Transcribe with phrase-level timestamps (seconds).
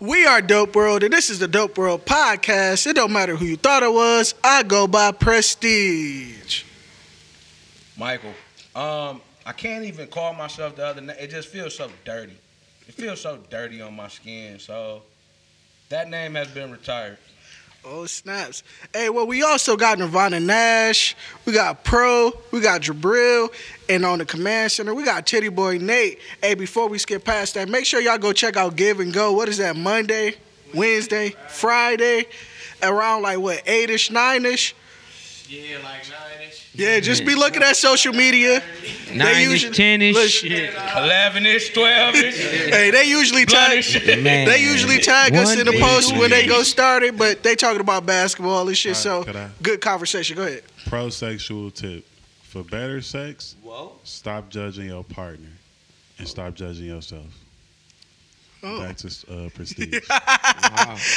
[0.00, 2.86] We are Dope World, and this is the Dope World podcast.
[2.86, 4.34] It don't matter who you thought it was.
[4.42, 6.64] I go by Prestige.
[7.98, 8.32] Michael,
[8.74, 11.16] um, I can't even call myself the other name.
[11.20, 12.32] It just feels so dirty.
[12.88, 14.58] It feels so dirty on my skin.
[14.58, 15.02] So
[15.90, 17.18] that name has been retired.
[17.82, 18.62] Oh snaps!
[18.92, 21.16] Hey, well, we also got Nirvana Nash,
[21.46, 23.50] we got Pro, we got Jabril,
[23.88, 26.18] and on the command center we got Titty Boy Nate.
[26.42, 29.32] Hey, before we skip past that, make sure y'all go check out Give and Go.
[29.32, 29.76] What is that?
[29.76, 30.34] Monday,
[30.74, 32.26] Wednesday, Friday,
[32.82, 34.74] around like what eight-ish, nine-ish.
[35.48, 36.59] Yeah, like nine-ish.
[36.72, 38.62] Yeah, just be looking at social media.
[39.12, 40.14] Nine ish, ten ish.
[40.14, 40.52] Listen,
[40.96, 42.36] 11 ish, 12 ish.
[42.70, 43.84] Hey, they usually tag.
[44.22, 44.46] Man.
[44.46, 48.06] They usually tag us in the post when they go started, but they talking about
[48.06, 49.04] basketball and shit.
[49.06, 50.36] Alright, So I- good conversation.
[50.36, 50.62] Go ahead.
[50.86, 52.06] Pro-sexual tip.
[52.44, 53.92] For better sex, Whoa.
[54.02, 55.48] stop judging your partner
[56.18, 57.26] and stop judging yourself.
[58.62, 58.80] Oh.
[58.80, 60.00] Back to uh, prestige.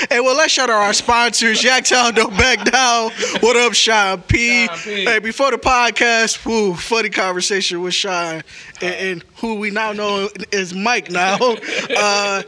[0.10, 1.62] Hey, well, let's shout out our sponsors.
[1.62, 3.12] Yaktown Don't Back Down.
[3.42, 4.66] What up, Sean P?
[4.68, 5.06] Sean P.
[5.06, 8.44] Hey, before the podcast, woo, funny conversation with Sean
[8.82, 11.38] and, and who we now know is Mike now.
[11.96, 12.44] Uh,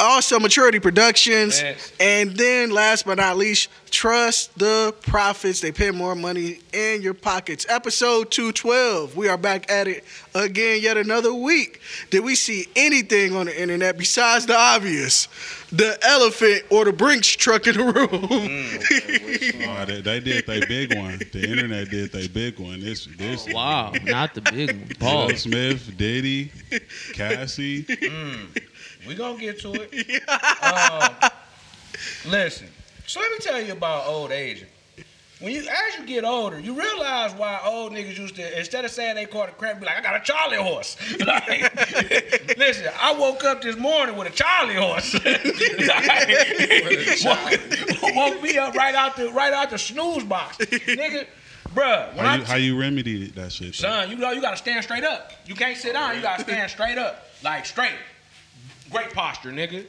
[0.00, 1.60] also, Maturity Productions.
[1.60, 1.92] Yes.
[1.98, 5.60] And then, last but not least, trust the profits.
[5.60, 7.66] They pay more money in your pockets.
[7.68, 9.16] Episode 212.
[9.16, 10.04] We are back at it
[10.34, 11.80] again yet another week.
[12.10, 15.28] Did we see anything on the internet besides the obvious?
[15.70, 19.68] The elephant or the Brinks truck in the room.
[19.68, 21.18] oh, they, they did their big one.
[21.18, 22.80] The internet did their big one.
[22.80, 23.46] This, this.
[23.50, 24.88] Oh, wow, not the big one.
[24.98, 25.40] Paul Pause.
[25.42, 26.52] Smith, Diddy,
[27.12, 27.84] Cassie.
[27.84, 28.46] Mm.
[29.08, 30.22] We gonna get to it.
[30.62, 31.30] Um,
[32.30, 32.68] listen,
[33.06, 34.64] so let me tell you about old age.
[35.40, 38.90] When you as you get older, you realize why old niggas used to instead of
[38.90, 40.96] saying they caught a cramp, be like, I got a Charlie horse.
[41.24, 45.14] Like, listen, I woke up this morning with a Charlie horse.
[47.24, 51.26] woke, woke me up right out the right out the snooze box, nigga.
[51.74, 53.68] Bruh, when How I you, how you remedied that shit?
[53.68, 53.88] though?
[53.88, 55.32] Son, you know you gotta stand straight up.
[55.46, 56.16] You can't sit down.
[56.16, 57.92] You gotta stand straight up, like straight.
[58.90, 59.84] Great posture, nigga.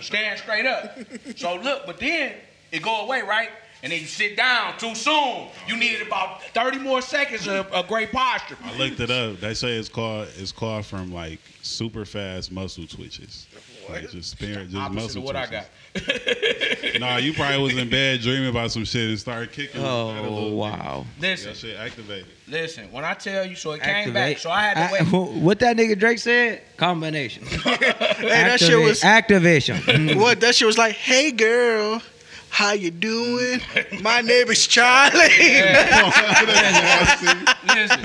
[0.00, 0.98] Stand straight up.
[1.36, 2.34] So look, but then
[2.72, 3.50] it go away, right?
[3.82, 5.48] And then you sit down too soon.
[5.68, 8.56] You needed about thirty more seconds of a great posture.
[8.64, 9.38] I looked it up.
[9.38, 13.46] They say it's called it's called from like super fast muscle twitches.
[13.90, 15.66] Like just spare just Opposite muscle of what I got.
[17.00, 19.80] Nah, you probably was in bed dreaming about some shit and started kicking.
[19.80, 21.06] at a Oh little wow.
[21.20, 22.26] Listen, That shit activated.
[22.48, 22.90] listen.
[22.90, 24.38] When I tell you, so it came back.
[24.38, 25.32] So I had to A- wait.
[25.42, 26.62] what that nigga Drake said?
[26.76, 27.44] Combination.
[27.46, 27.76] hey,
[28.26, 30.18] that shit was activation.
[30.18, 30.40] what?
[30.40, 32.02] That shit was like, hey girl,
[32.58, 33.60] how you doing?
[34.02, 35.20] My name is Charlie.
[35.20, 35.78] Listen,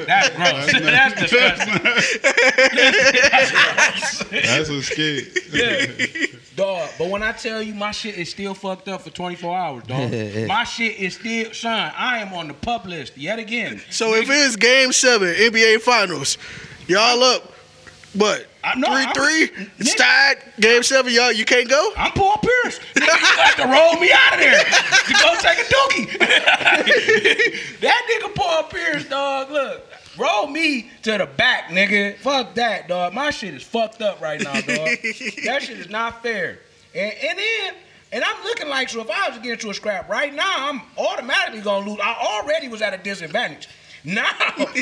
[0.06, 0.72] that's gross.
[0.72, 1.82] that's disgusting.
[4.30, 5.40] That's a skit.
[5.52, 5.88] Yeah.
[6.56, 9.84] Dog, but when I tell you my shit is still fucked up for 24 hours,
[9.86, 10.12] dog.
[10.48, 13.82] my shit is still, son, I am on the pup list yet again.
[13.90, 16.38] So if it's Game Seven NBA Finals,
[16.86, 17.53] y'all up,
[18.16, 18.48] what?
[18.64, 19.68] I- no, three I'm- three.
[19.80, 20.38] It's tied.
[20.60, 21.32] Game Seven, y'all.
[21.32, 21.92] You can't go.
[21.98, 22.80] I'm Paul Pierce.
[22.96, 23.08] You
[23.38, 26.20] got to roll me out of there to go take a dookie.
[27.82, 29.84] that nigga Paul Pierce, dog, look.
[30.18, 32.16] Roll me to the back, nigga.
[32.18, 33.14] Fuck that, dog.
[33.14, 34.62] My shit is fucked up right now, dog.
[34.68, 36.60] that shit is not fair.
[36.94, 37.74] And, and then,
[38.12, 40.70] and I'm looking like, so if I was to get into a scrap right now,
[40.70, 42.00] I'm automatically gonna lose.
[42.02, 43.68] I already was at a disadvantage.
[44.06, 44.28] Now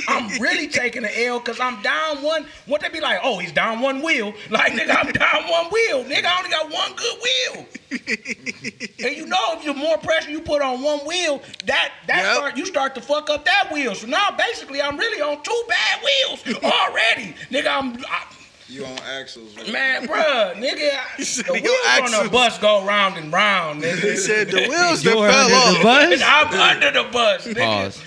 [0.07, 2.45] I'm really taking the L because I'm down one.
[2.65, 3.19] What they be like?
[3.23, 4.33] Oh, he's down one wheel.
[4.49, 6.03] Like nigga, I'm down one wheel.
[6.05, 7.65] Nigga, I only got one good wheel.
[9.05, 12.35] and you know, if you're more pressure you put on one wheel, that that Yep.
[12.35, 13.93] start you start to fuck up that wheel.
[13.95, 17.35] So now basically, I'm really on two bad wheels already.
[17.51, 17.97] nigga, I'm.
[18.09, 18.23] I,
[18.67, 19.55] You on axles?
[19.57, 19.71] right?
[19.71, 23.83] Man, bruh, nigga, said the he wheels got on the bus go round and round,
[23.83, 24.17] He nigga.
[24.17, 25.77] said the wheels that You're fell off.
[25.77, 26.21] the bus.
[26.25, 27.57] I'm under the bus, nigga.
[27.65, 28.03] Pause.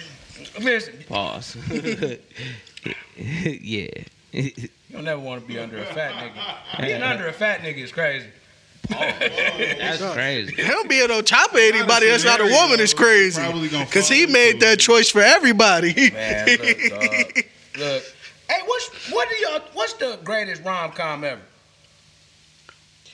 [0.60, 1.56] Listen, Pause.
[3.16, 3.88] yeah.
[4.32, 6.80] you'll never want to be under a fat nigga.
[6.80, 8.26] Being under a fat nigga is crazy.
[8.88, 10.54] That's crazy.
[10.62, 13.40] Him being on top of anybody that's not a woman is crazy.
[13.40, 15.94] Probably gonna Cause he made that choice for everybody.
[16.12, 17.44] Man, look, dog.
[17.78, 18.02] Look.
[18.48, 21.40] Hey, what's what do y'all what's the greatest rom com ever?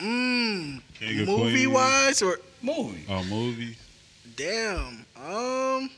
[0.00, 0.80] mm,
[1.26, 1.68] movie Queens.
[1.68, 3.04] wise or Movie.
[3.08, 3.76] Oh, movie.
[4.36, 5.06] damn.
[5.16, 5.90] Um,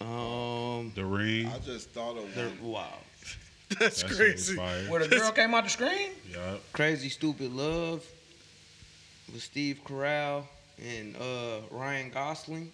[0.00, 0.92] Um.
[0.94, 1.46] The Ring.
[1.48, 2.72] I just thought of the- one.
[2.72, 2.88] wow.
[3.78, 4.56] that's That shit was crazy.
[4.56, 4.84] fire.
[4.90, 6.10] Where the girl came out the screen?
[6.32, 6.60] Yup.
[6.72, 8.04] Crazy Stupid Love
[9.32, 10.44] with Steve Carell
[10.82, 12.72] and uh, Ryan Gosling.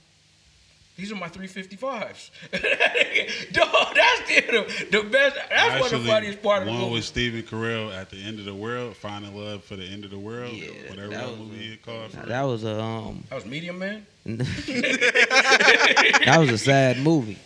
[0.97, 2.31] These are my 355s.
[3.53, 5.37] Dog, that's the, the best.
[5.51, 6.83] That's one of the funniest part of the movie.
[6.85, 6.95] one movie.
[6.95, 10.11] with Stephen Carell at the end of the world, finding love for the end of
[10.11, 12.15] the world, Yeah, whatever that that, was movie a- it called.
[12.15, 12.27] Now, For.
[12.29, 14.07] that was a um, that was Medium Man.
[14.27, 17.39] that was a sad movie.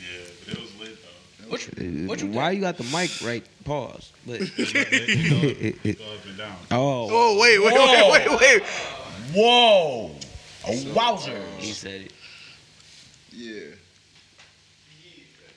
[0.00, 1.48] Yeah, but it was lit though.
[1.50, 2.56] What you, what you Why think?
[2.56, 3.44] you got the mic right?
[3.64, 4.12] Pause.
[4.26, 4.56] But It
[5.82, 6.56] go, it go up and down.
[6.70, 8.10] oh, Oh wait, wait, Whoa.
[8.12, 8.62] wait, wait, wait.
[9.34, 10.12] Whoa.
[10.68, 11.40] A wowzer.
[11.58, 12.12] he said it.
[13.36, 13.60] Yeah.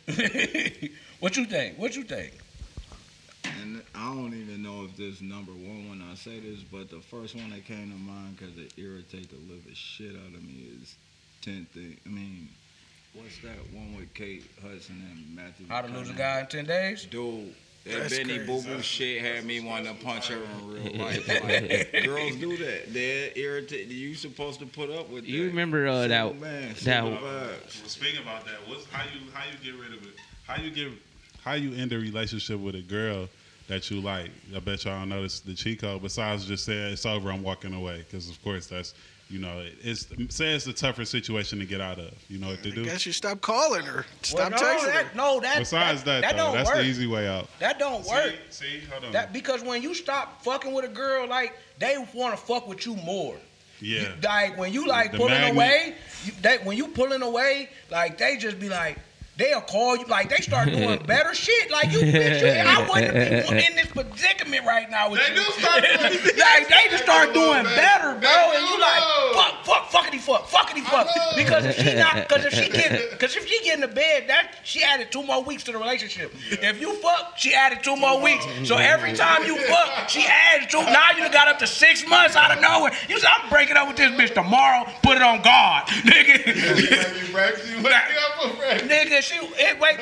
[1.22, 1.78] what you think?
[1.78, 2.34] What you think?
[3.62, 7.00] And I don't even know if this number one when I say this, but the
[7.00, 10.68] first one that came to mind because it irritates the living shit out of me
[10.82, 10.98] is
[11.42, 11.96] 10 thing.
[12.06, 12.50] I mean,
[13.14, 15.68] what's that one with Kate Hudson and Matthew?
[15.70, 17.06] How to lose a guy in 10 days?
[17.06, 17.56] Dude,
[17.86, 18.40] that That's Benny.
[18.40, 21.28] Boo Boo shit had me wanting to punch her in real life.
[21.28, 22.94] Like, girls do that.
[22.94, 23.92] They're irritated.
[23.92, 25.30] You supposed to put up with that.
[25.30, 26.28] You remember uh, that?
[26.32, 27.12] Single man, that- single.
[27.22, 27.50] Well,
[27.86, 30.14] speaking about that, what's how you how you get rid of it?
[30.46, 30.92] How you get
[31.44, 33.28] how you end a relationship with a girl
[33.68, 34.32] that you like?
[34.56, 36.02] I bet y'all don't know the cheat code.
[36.02, 38.00] Besides just saying it's over, I'm walking away.
[38.00, 38.94] Because of course that's
[39.30, 42.12] you know it's say it's a tougher situation to get out of.
[42.30, 42.84] You know what to I do.
[42.86, 44.06] guess you stop calling her.
[44.24, 45.12] Stop Well, no, texting her.
[45.16, 46.78] no, that, Besides that, that though, don't that's work.
[46.80, 47.48] the easy way out.
[47.60, 48.34] That don't work.
[48.50, 49.12] See, see, hold on.
[49.12, 52.86] That because when you stop fucking with a girl, like they want to fuck with
[52.86, 53.36] you more.
[53.82, 54.02] yeah.
[54.02, 55.56] You- like when you like The pulling magnet.
[55.56, 58.98] away, you, they, when you pulling away, like they just be like.
[59.40, 61.72] They'll call you like they start doing better shit.
[61.72, 63.14] Like you, bitch, you, I wouldn't
[63.50, 65.36] be in this predicament right now with They you.
[65.40, 68.16] do start doing- like they just start doing better.
[68.16, 68.30] better, bro.
[68.54, 69.32] And do you like though.
[69.34, 71.08] fuck, fuck, fuckity fuck, fuckity fuck.
[71.38, 74.26] Because if she not, because if she get, because if she get in the bed,
[74.28, 76.34] that she added two more weeks to the relationship.
[76.52, 78.46] If you fuck, she added two more weeks.
[78.66, 80.82] So every time you fuck, she adds two.
[80.84, 82.92] Now you got up to six months out of nowhere.
[83.08, 84.86] You said I'm breaking up with this bitch tomorrow.
[85.02, 86.44] Put it on God, nigga.
[88.90, 90.00] Nigga, she it, eh, wait.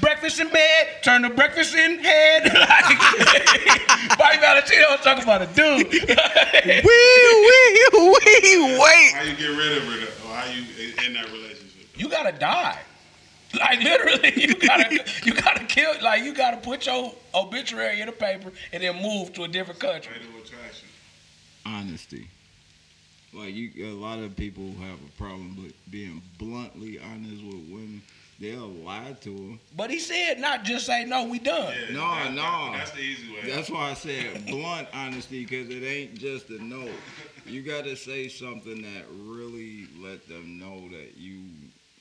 [0.00, 2.44] Breakfast in bed, turn to breakfast in head.
[2.54, 5.92] like, Bobby Valentino was talking about a dude.
[6.64, 9.12] Wee, wee, wee, wait.
[9.12, 10.28] How you get rid of her?
[10.28, 10.62] Or how you
[11.06, 11.88] in that relationship?
[11.96, 12.78] you gotta die.
[13.54, 15.92] Like literally, you gotta you gotta kill.
[16.02, 19.80] Like you gotta put your obituary in the paper and then move to a different
[19.80, 20.14] country.
[20.14, 20.88] Fatal attraction.
[21.66, 22.28] honesty.
[23.34, 28.02] Like you, a lot of people have a problem with being bluntly honest with women.
[28.42, 29.60] They'll lie to them.
[29.76, 31.72] But he said not just say no, we done.
[31.88, 32.72] Yeah, No, that- no.
[32.76, 33.48] That's the easy way.
[33.54, 36.88] That's why I said blunt honesty because it ain't just a no.
[37.46, 41.40] You got to say something that really let them know that you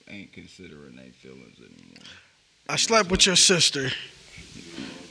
[0.09, 2.03] ain't considering their feelings anymore.
[2.67, 3.89] I slept with your sister.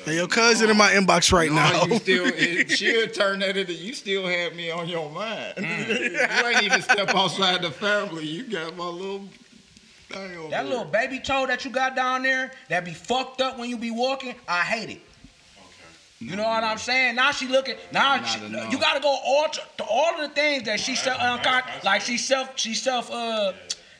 [0.07, 1.85] And your cousin in my inbox right No, now.
[1.85, 5.55] you still it, she'll turn that into you still have me on your mind.
[5.59, 6.41] Mm.
[6.43, 8.27] you ain't even step outside the family.
[8.27, 9.50] You got my little thing over
[10.11, 13.77] That little baby toe that you got down there that be fucked up when you
[13.79, 15.01] be walking, I hate it.
[16.19, 17.15] You know what I'm saying?
[17.15, 17.77] Now she looking.
[17.93, 20.95] Now she, you got to go all to, to all of the things that she
[20.95, 23.53] self uncon- like she self she self uh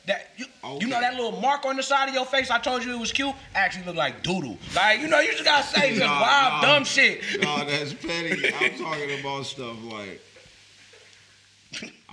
[0.05, 0.45] that you,
[0.79, 2.51] you know that little mark on the side of your face.
[2.51, 3.33] I told you it was cute.
[3.55, 4.57] Actually look like doodle.
[4.75, 6.61] Like you know you just gotta say some Nah, wild nah.
[6.61, 7.21] dumb shit.
[7.41, 8.53] No, that's petty.
[8.53, 10.21] I'm talking about stuff like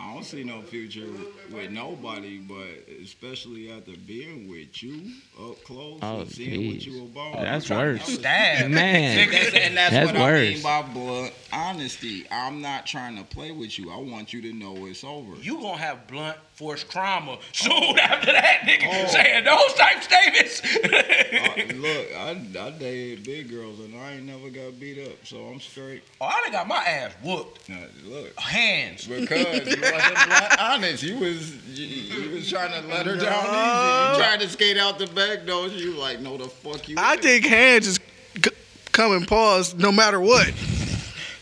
[0.01, 1.07] I don't see no future
[1.51, 2.67] with nobody, but
[3.03, 5.11] especially after being with you
[5.41, 6.87] up close Oh, and seeing what jeez.
[6.87, 7.33] you about.
[7.37, 8.05] That's I'm trying worse.
[8.05, 8.71] Stab.
[8.71, 9.31] Man.
[9.31, 10.55] That's, and that's, That's what I worse.
[10.55, 12.27] mean by blunt honesty.
[12.31, 13.91] I'm not trying to play with you.
[13.91, 15.35] I want you to know it's over.
[15.43, 18.89] You gonna have blunt force trauma soon after that, nigga.
[18.91, 19.07] Oh.
[19.07, 20.61] Saying those type statements.
[20.65, 25.37] Uh, look, I, I dated big girls and I ain't never got beat up, so
[25.47, 26.03] I'm straight.
[26.21, 27.69] oh, I done got my ass whooped.
[27.69, 28.39] Now, look.
[28.41, 29.07] Hands.
[29.07, 31.03] Because you wasn't honest.
[31.05, 34.19] You was you, you was trying to let her down easy.
[34.19, 35.69] You tried to skate out the back door.
[35.69, 36.97] You like, no, the fuck you.
[36.99, 37.23] I ain't.
[37.23, 38.01] think hands is
[38.45, 38.51] c-
[38.91, 40.53] coming pause no matter what.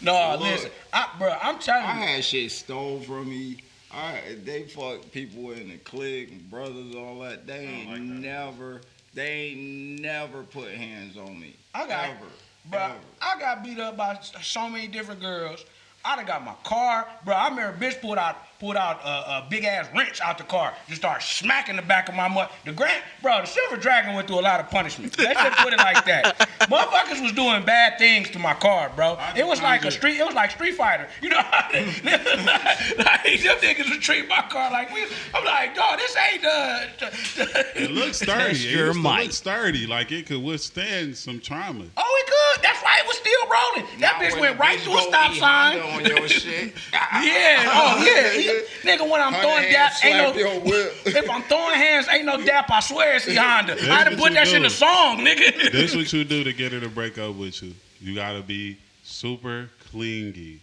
[0.02, 0.40] No, Look.
[0.42, 2.06] listen, I, bro, I'm telling I you.
[2.06, 3.56] had shit stole from me.
[3.96, 7.46] I they fuck people in the clique, brothers, all that.
[7.46, 8.82] They ain't never,
[9.14, 11.56] they ain't never put hands on me.
[11.74, 12.26] I got- ever,
[12.68, 12.94] Bro, ever.
[13.22, 15.64] I got beat up by so many different girls.
[16.04, 17.34] I done got my car, bro.
[17.34, 20.44] I remember a bitch pulled out pulled out a, a big ass wrench out the
[20.44, 22.48] car, just started smacking the back of my mud.
[22.64, 25.16] The grand, bro, the silver dragon went through a lot of punishment.
[25.18, 26.38] Let's just put it like that.
[26.62, 29.18] Motherfuckers was doing bad things to my car, bro.
[29.36, 30.18] It was like a street.
[30.18, 31.08] It was like Street Fighter.
[31.22, 31.36] You know,
[31.72, 35.04] like them niggas would treat my car like we.
[35.34, 36.80] I'm like, dog, this ain't uh.
[37.76, 38.42] It looks sturdy.
[38.54, 39.22] Test It your used to mic.
[39.24, 39.86] look sturdy.
[39.86, 41.84] Like it could withstand some trauma.
[41.96, 42.64] Oh, it could.
[42.64, 44.00] That's why it was still rolling.
[44.00, 45.80] That Now bitch went right through a stop sign.
[45.80, 46.74] On your shit.
[46.92, 48.45] Yeah, oh yeah.
[48.46, 50.40] He- nigga, when I'm Honda throwing hand dap, ain't no.
[50.40, 50.86] your.
[51.06, 52.70] If I'm throwing hands, ain't no dap.
[52.70, 53.74] I swear it's the Honda.
[53.74, 54.68] I had to put you that shit in do.
[54.68, 55.72] the song, nigga.
[55.72, 57.72] this what you do to get her to break up with you.
[58.00, 60.60] You gotta be super clingy.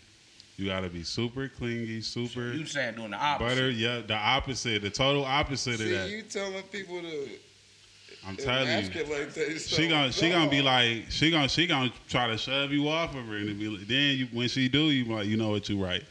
[0.57, 3.55] You gotta be super clingy, super You saying doing the opposite?
[3.55, 3.69] butter.
[3.71, 6.09] Yeah, the opposite, the total opposite of that.
[6.09, 7.27] you telling people to
[8.25, 8.73] I'm telling you.
[8.73, 9.67] emasculate themselves.
[9.69, 13.15] She gonna she gonna be like she gonna she gonna try to shove you off
[13.15, 15.67] of her and be like, then you, when she do you like you know what
[15.69, 16.03] you right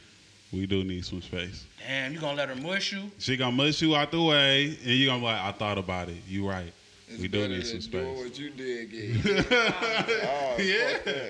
[0.53, 3.11] we do need some space Damn, you gonna let her mush you?
[3.17, 6.09] she gonna mush you out the way and you gonna be like I thought about
[6.09, 6.71] it you right
[7.09, 9.45] It's we do need some than doing space what you did, Gabe.
[9.51, 11.25] oh, Yeah.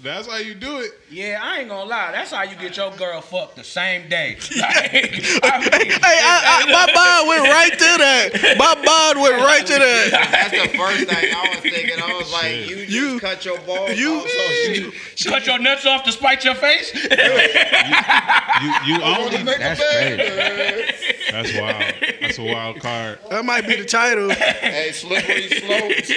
[0.00, 0.14] Fuck that.
[0.16, 2.12] that's how you do it Yeah, I ain't gonna lie.
[2.12, 4.36] That's how you get your girl fucked the same day.
[4.60, 4.92] Like,
[5.52, 8.56] I mean, Hey, I, I, my mind went right to that.
[8.58, 10.10] My mind went right to that.
[10.50, 12.02] That's the first thing I was thinking.
[12.02, 12.68] I was like, Shit.
[12.68, 16.12] you just You- cut your balls you- off, so she, cut your nuts off to
[16.12, 16.92] spite your face.
[16.94, 17.00] you
[18.86, 20.94] you wanna oh, only make That's a bed.
[21.32, 24.30] that's wild that's a wild card That might be the title.
[24.30, 26.08] hey, slippery slopes.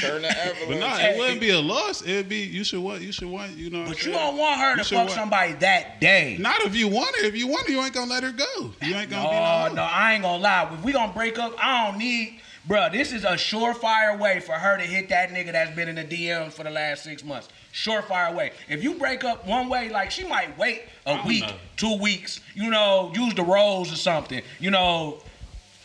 [0.00, 0.68] Turn the avalanche.
[0.68, 3.56] but no it wouldn't be a loss it'd be you should want you should want
[3.56, 6.36] you know But you don't want her You to fuck want- somebody that day.
[6.38, 8.70] not if you want her if you want her you ain't gonna let her go
[8.82, 10.70] you ain't gonna be No, no, no, I ain't gonna lie.
[10.74, 14.52] If we gonna break up, I don't need, bruh, This is a surefire way for
[14.52, 17.48] her to hit that nigga that's been in the DMs for the last six months.
[17.72, 18.52] Surefire way.
[18.68, 21.52] If you break up one way, like she might wait a week, know.
[21.76, 22.40] two weeks.
[22.54, 24.42] You know, use the rose or something.
[24.58, 25.22] You know,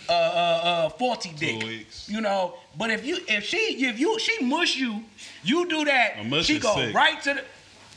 [0.09, 1.61] uh, uh, uh, forty dick.
[1.63, 2.09] weeks.
[2.09, 5.03] You know, but if you, if she, if you, she mush you,
[5.45, 6.15] you do that.
[6.43, 6.93] She go sick.
[6.95, 7.43] right to the,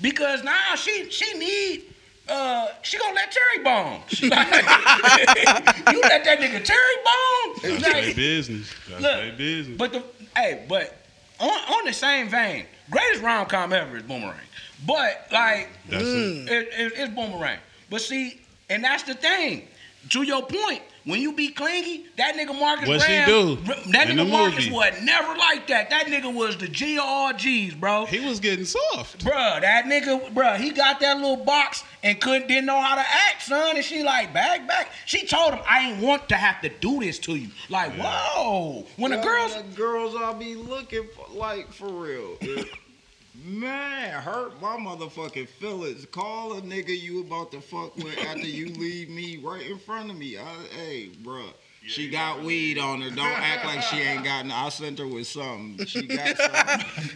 [0.01, 1.83] because now she, she need.
[2.29, 4.01] Uh, she gonna let Terry bone.
[4.21, 7.81] you let that nigga Terry bone.
[7.81, 8.71] Stay Like, business.
[9.01, 9.79] Look, business.
[9.79, 10.03] but the
[10.37, 10.95] hey, but
[11.41, 14.37] on on the same vein, greatest rom com ever is Boomerang.
[14.87, 16.09] But like, That's it.
[16.51, 17.59] it, it, it's Boomerang.
[17.89, 19.67] But see, and that's the thing.
[20.11, 23.57] To your point, when you be clingy, that nigga Marcus What she Graham, do
[23.93, 24.71] that in nigga the Marcus movie?
[24.71, 25.91] was never like that.
[25.91, 28.07] That nigga was the G of all G's, bro.
[28.07, 29.25] He was getting soft.
[29.25, 33.01] Bruh, that nigga, bruh, he got that little box and couldn't didn't know how to
[33.01, 33.77] act, son.
[33.77, 34.93] And she like, back, back.
[35.07, 37.49] She told him, I ain't want to have to do this to you.
[37.69, 38.87] Like, whoa.
[38.97, 42.39] When the girls, the girls I'll be looking for, like for real.
[43.39, 46.07] It- Man, hurt my motherfucking feelings.
[46.07, 50.11] Call a nigga you about to fuck with after you leave me right in front
[50.11, 50.37] of me.
[50.39, 50.43] I,
[50.77, 51.51] hey, bruh.
[51.87, 53.09] She got weed on her.
[53.09, 54.45] Don't act like she ain't got.
[54.51, 55.87] I sent her with something.
[55.87, 57.11] She got something.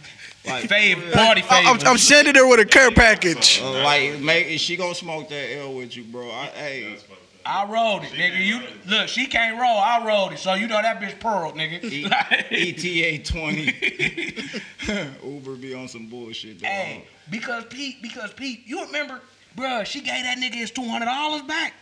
[0.47, 1.79] Like, fave, party I- I'm.
[1.85, 3.61] I'm sending her with a care package.
[3.61, 6.27] Uh, like, make she gonna smoke that L with you, bro.
[6.31, 6.97] I, hey,
[7.45, 8.45] I rolled it, nigga.
[8.45, 9.77] You look, she can't roll.
[9.77, 11.83] I rolled it, so you know that bitch pearled, nigga.
[11.83, 12.05] E-
[13.15, 13.73] ETA twenty.
[15.23, 16.59] Uber be on some bullshit.
[16.59, 16.67] Though.
[16.67, 19.21] hey, because Pete, because Pete, you remember,
[19.57, 21.73] bruh, she gave that nigga his two hundred dollars back.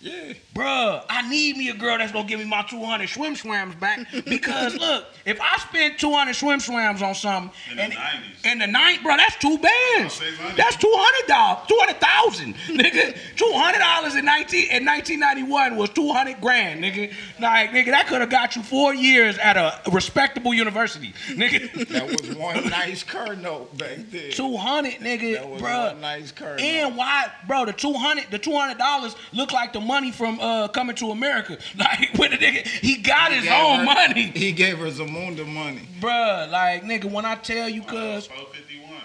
[0.00, 0.34] Yeah.
[0.54, 4.06] Bruh, I need me a girl that's gonna give me my 200 swim swams back.
[4.26, 8.52] Because look, if I spend 200 swim swams on something In the and 90s.
[8.52, 10.20] in the night, bro, that's two bands.
[10.56, 13.16] That's two hundred dollars, two hundred thousand, nigga.
[13.36, 17.12] Two hundred dollars in nineteen in nineteen ninety one was two hundred grand, nigga.
[17.40, 21.88] Like, nigga, that could have got you four years at a respectable university, nigga.
[21.88, 24.30] That was one nice car note back then.
[24.30, 25.92] Two hundred, nigga, That was bruh.
[25.92, 26.60] one nice car note.
[26.60, 27.64] And why, bro?
[27.64, 31.10] The two hundred, the two hundred dollars look like the money from uh coming to
[31.10, 31.58] America.
[31.76, 35.80] Like when the nigga, he got his own her- money, He gave her Zamunda money.
[36.00, 36.48] bruh.
[36.50, 39.00] Like nigga, when I tell you, cuz 451.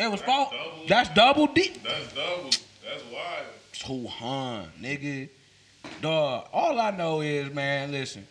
[0.00, 0.50] it was That's fault.
[0.52, 0.86] double.
[0.88, 1.72] That's double D.
[1.82, 2.50] That's double.
[2.84, 3.46] That's wild.
[3.72, 5.28] Two hundred, nigga.
[6.02, 6.48] Dog.
[6.52, 8.26] All I know is, man, listen.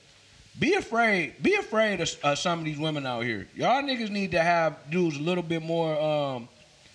[0.60, 1.42] Be afraid.
[1.42, 3.48] Be afraid of uh, some of these women out here.
[3.56, 6.48] Y'all niggas need to have dudes a little bit more um,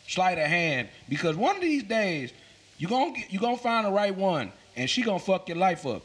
[0.09, 2.33] sleight of hand because one of these days
[2.79, 5.85] you gonna get, you gonna find the right one and she gonna fuck your life
[5.87, 6.03] up.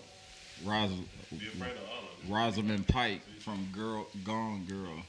[0.65, 0.89] Ros-
[1.31, 2.35] Be afraid of all of them.
[2.35, 5.01] Rosamund Pike from Girl Gone Girl.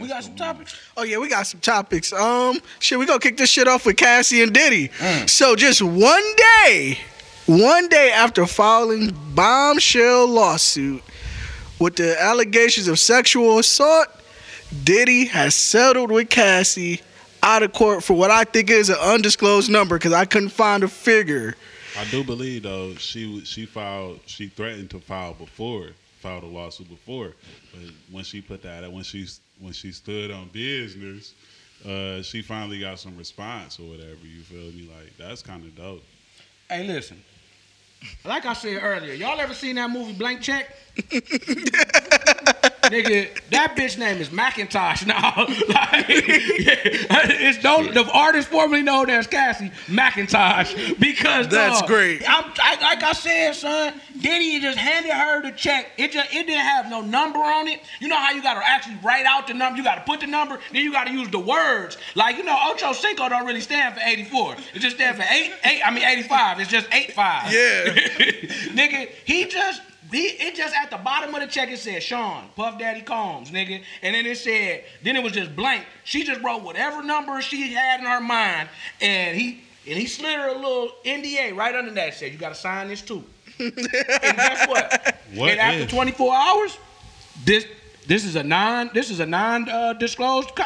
[0.00, 0.74] we got some topics.
[0.96, 2.12] Oh yeah, we got some topics.
[2.14, 4.90] Um, shit, we gonna kick this shit off with Cassie and Diddy.
[5.26, 6.24] So just one
[6.64, 6.98] day,
[7.44, 11.02] one day after filing bombshell lawsuit
[11.78, 14.06] with the allegations of sexual assault,
[14.84, 17.02] Diddy has settled with Cassie
[17.42, 20.82] out of court for what I think is an undisclosed number because I couldn't find
[20.82, 21.54] a figure.
[21.98, 25.90] I do believe though she she filed she threatened to file before
[26.26, 27.32] filed a lawsuit before,
[27.72, 29.26] but when she put that when she
[29.60, 31.34] when she stood on business,
[31.86, 34.18] uh, she finally got some response or whatever.
[34.24, 34.90] You feel me?
[34.94, 36.02] Like that's kind of dope.
[36.68, 37.22] Hey, listen.
[38.24, 40.76] Like I said earlier, y'all ever seen that movie Blank Check?
[42.90, 45.34] nigga, that bitch name is Macintosh now.
[45.36, 52.22] like, it's no the artist formerly known as Cassie Macintosh because That's dog, great.
[52.28, 55.90] I'm, I, like I said, son, Diddy just handed her the check.
[55.96, 57.80] It just it didn't have no number on it.
[58.00, 59.78] You know how you gotta actually write out the number.
[59.78, 60.58] You gotta put the number.
[60.72, 61.98] Then you gotta use the words.
[62.14, 64.56] Like you know, Ocho Cinco don't really stand for 84.
[64.74, 65.82] It just stands for eight eight.
[65.84, 66.60] I mean 85.
[66.60, 67.52] It's just eight five.
[67.52, 67.84] Yeah.
[68.74, 72.44] nigga, he just he it just at the bottom of the check it said Sean
[72.56, 75.84] Puff Daddy Combs, nigga, and then it said then it was just blank.
[76.04, 78.68] She just wrote whatever number she had in her mind,
[79.00, 82.14] and he and he slid her a little NDA right under that.
[82.14, 83.24] Said you got to sign this too.
[83.58, 85.12] and guess what?
[85.34, 85.90] What and after if?
[85.90, 86.78] 24 hours,
[87.44, 87.66] this
[88.06, 90.54] this is a non this is a non uh, disclosed.
[90.54, 90.62] Co-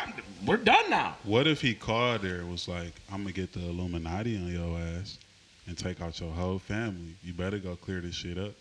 [0.47, 1.17] we're done now.
[1.25, 4.79] What if he called her and was like, I'm gonna get the Illuminati on your
[4.79, 5.19] ass
[5.67, 7.15] and take out your whole family.
[7.23, 8.53] You better go clear this shit up.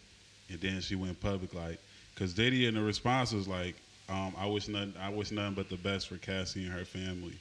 [0.50, 1.80] And then she went public like,
[2.16, 3.76] cause Diddy in the response was like,
[4.10, 7.34] um, I wish nothing, I wish nothing but the best for Cassie and her family.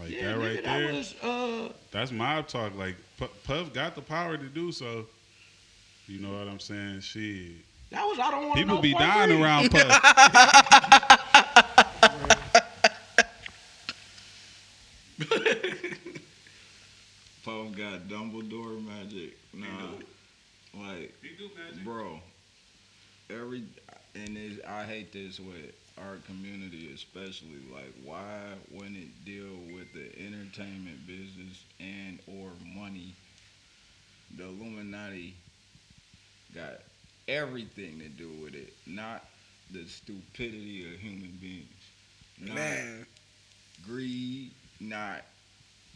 [0.00, 0.92] Like Yeah, that right that there.
[0.92, 1.68] was uh.
[1.90, 2.74] That's mob talk.
[2.76, 5.06] Like Pu- Puff got the power to do so.
[6.08, 7.00] You know what I'm saying?
[7.00, 7.52] Shit.
[7.90, 8.80] That was I don't want People know.
[8.82, 9.42] be dying three.
[9.42, 11.02] around Puff.
[17.44, 19.36] Puff got Dumbledore magic.
[19.52, 19.66] Nah,
[20.74, 21.12] like,
[21.84, 22.20] bro,
[23.40, 23.62] every
[24.14, 27.60] and it's, I hate this with our community especially.
[27.72, 33.14] Like, why when it deal with the entertainment business and or money,
[34.36, 35.34] the Illuminati
[36.54, 36.80] got
[37.28, 39.24] everything to do with it, not
[39.70, 41.66] the stupidity of human beings.
[42.40, 43.06] Not Man.
[43.86, 45.22] greed, not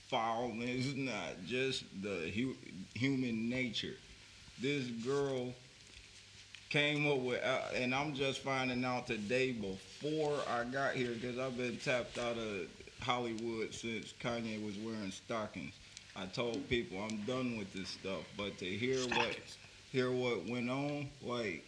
[0.09, 2.57] foulness, not just the hu-
[2.95, 3.95] human nature.
[4.61, 5.53] This girl
[6.69, 11.39] came up with, uh, and I'm just finding out today before I got here because
[11.39, 12.67] I've been tapped out of
[13.01, 15.75] Hollywood since Kanye was wearing stockings.
[16.17, 19.37] I told people I'm done with this stuff, but to hear what
[19.93, 21.65] hear what went on, like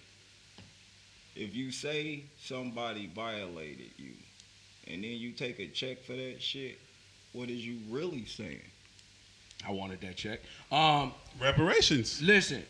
[1.36, 4.12] if you say somebody violated you,
[4.88, 6.78] and then you take a check for that shit,
[7.32, 8.62] what is you really saying?
[9.66, 10.40] I wanted that check.
[10.72, 12.20] Um, Reparations.
[12.22, 12.62] listen,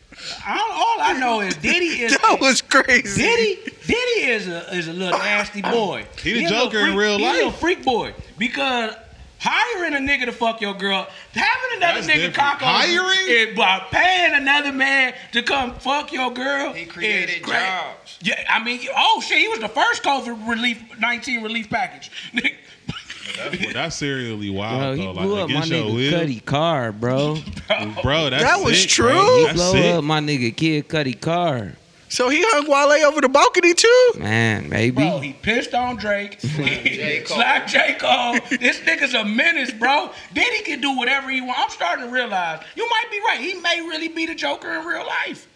[0.45, 3.21] I all I know is Diddy is That was crazy.
[3.21, 3.71] Diddy.
[3.87, 6.05] Diddy is a is a little nasty boy.
[6.21, 7.59] He the a little Joker in freak- real he a little life.
[7.59, 8.95] freak boy because.
[9.41, 12.35] Hiring a nigga to fuck your girl, having another That's nigga different.
[12.35, 13.51] cock on you Hiring?
[13.51, 16.73] is by paying another man to come fuck your girl.
[16.73, 17.57] He is created great.
[17.57, 18.19] jobs.
[18.21, 22.11] Yeah, I mean, oh shit, he was the first COVID relief nineteen relief package.
[23.37, 25.13] Well, that's serially wild Bro, he though.
[25.13, 26.19] blew Like up my nigga will.
[26.19, 27.37] Cudi Carr, bro.
[28.01, 29.09] Bro, that's That was sick, true?
[29.09, 29.37] bro.
[29.37, 29.95] He That's blow sick.
[29.95, 31.73] up my nigga Kid Cudi Car.
[32.11, 34.11] So he hung Wale over the balcony too?
[34.17, 34.95] Man, maybe.
[34.95, 36.39] Bro, he pissed on Drake.
[36.39, 37.21] J.
[37.27, 37.37] Cole.
[37.37, 37.95] Slapped J.
[37.99, 38.33] Cole.
[38.59, 40.09] this nigga's a menace, bro.
[40.33, 41.59] Then he can do whatever he wants.
[41.61, 43.39] I'm starting to realize you might be right.
[43.39, 45.47] He may really be the Joker in real life.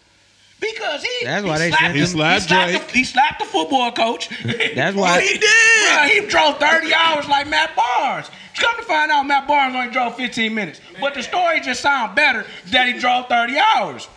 [0.72, 2.86] Because he, That's he why they slapped him- He slapped he slapped, Drake.
[2.88, 4.28] the, he slapped the football coach.
[4.74, 5.20] That's why.
[5.20, 5.40] he did.
[5.42, 8.30] Bruh, he drove 30 hours like Matt Barnes.
[8.56, 10.80] Come to find out, Matt Barnes only drove 15 minutes.
[11.00, 14.08] But the story just sounds better that he drove 30 hours.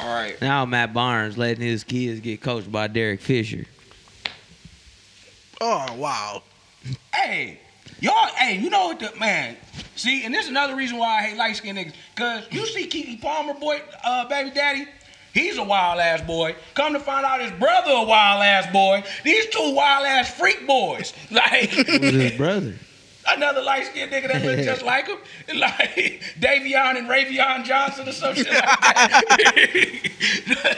[0.00, 3.64] All right, Now Matt Barnes letting his kids get coached by Derek Fisher.
[5.60, 6.42] Oh wow.
[7.14, 7.58] Hey,
[8.00, 9.56] y'all, hey, you know what the man?
[9.96, 11.94] See, and this is another reason why I hate light skinned niggas.
[12.14, 14.86] Cause you see Keke Palmer, boy, uh, baby daddy,
[15.36, 16.56] he's a wild ass boy.
[16.74, 19.04] Come to find out his brother a wild ass boy.
[19.22, 21.12] These two wild ass freak boys.
[21.30, 22.74] Like his brother?
[23.28, 25.18] Another light skinned nigga that look just like him.
[25.56, 30.02] Like Davion and Ravion Johnson or some shit like that.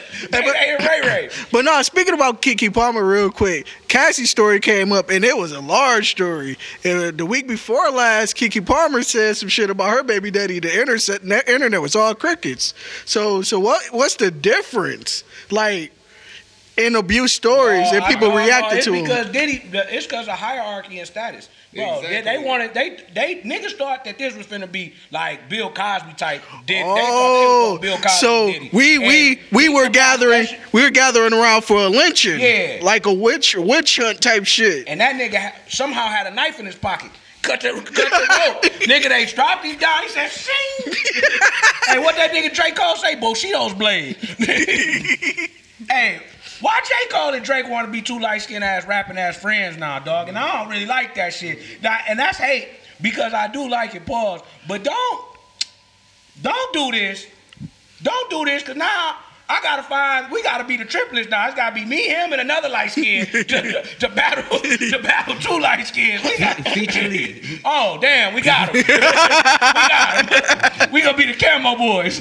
[0.31, 1.31] Hey, hey, Ray Ray.
[1.53, 5.53] But no, speaking about Keke Palmer real quick, Cassie's story came up and it was
[5.53, 6.59] a large story.
[6.85, 10.61] And the week before last, Keke Palmer said some shit about her baby daddy.
[10.61, 12.75] The internet, the internet was all crickets.
[13.05, 13.83] So, so what?
[13.93, 15.25] What's the difference?
[15.51, 15.93] Like
[16.79, 19.03] in abuse stories, Oh, and people reacted it's to them.
[19.03, 21.49] because Diddy, it's because of hierarchy and status.
[21.75, 25.71] Bro, they, they wanted they they niggas thought that this was gonna be like Bill
[25.71, 26.43] Cosby type.
[26.67, 28.71] Did, Oh, they thought it was gonna Bill Cosby so Diddy.
[28.73, 32.79] we And we we were gathering we were gathering around for a lynching, Yeah.
[32.83, 34.89] like a witch witch hunt type shit.
[34.89, 37.11] and that nigga somehow had a knife in his pocket.
[37.43, 38.63] Cut the cut the rope.
[38.89, 40.03] nigga, they dropped him down.
[40.03, 40.93] He said, "Sing."
[41.87, 43.15] hey, what that nigga Drake Cole say?
[43.15, 44.17] Bushido's blade.
[45.89, 46.21] hey,
[46.61, 49.77] why J Cole and Drake want to be two light skinned ass rapping ass friends
[49.77, 50.29] now, dog?
[50.29, 51.59] And I don't really like that shit.
[51.83, 52.69] Now, and that's hate
[53.01, 54.07] because I do like it.
[54.07, 54.43] Pause.
[54.67, 55.25] But don't
[56.43, 57.27] don't do this.
[58.03, 59.17] Don't do this, cause now
[59.49, 60.31] I gotta find.
[60.31, 61.47] We gotta be the triplets now.
[61.47, 65.35] It's gotta be me, him, and another light skin to, to, to battle to battle
[65.37, 66.23] two light skins.
[66.23, 67.61] We got Feature lead.
[67.65, 68.75] Oh damn, we got him.
[68.77, 70.93] we got him.
[70.93, 72.21] We gonna be the camo boys.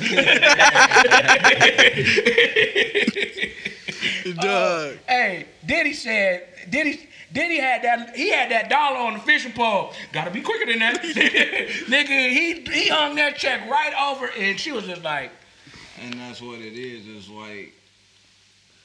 [4.36, 4.46] Dog.
[4.46, 7.08] Uh, hey, Diddy said Diddy.
[7.34, 8.16] Diddy had that.
[8.16, 9.92] He had that dollar on the fishing pole.
[10.14, 12.30] Gotta be quicker than that, nigga.
[12.30, 15.32] He he hung that check right over, and she was just like,
[16.02, 17.04] And that's what it is.
[17.06, 17.74] It's like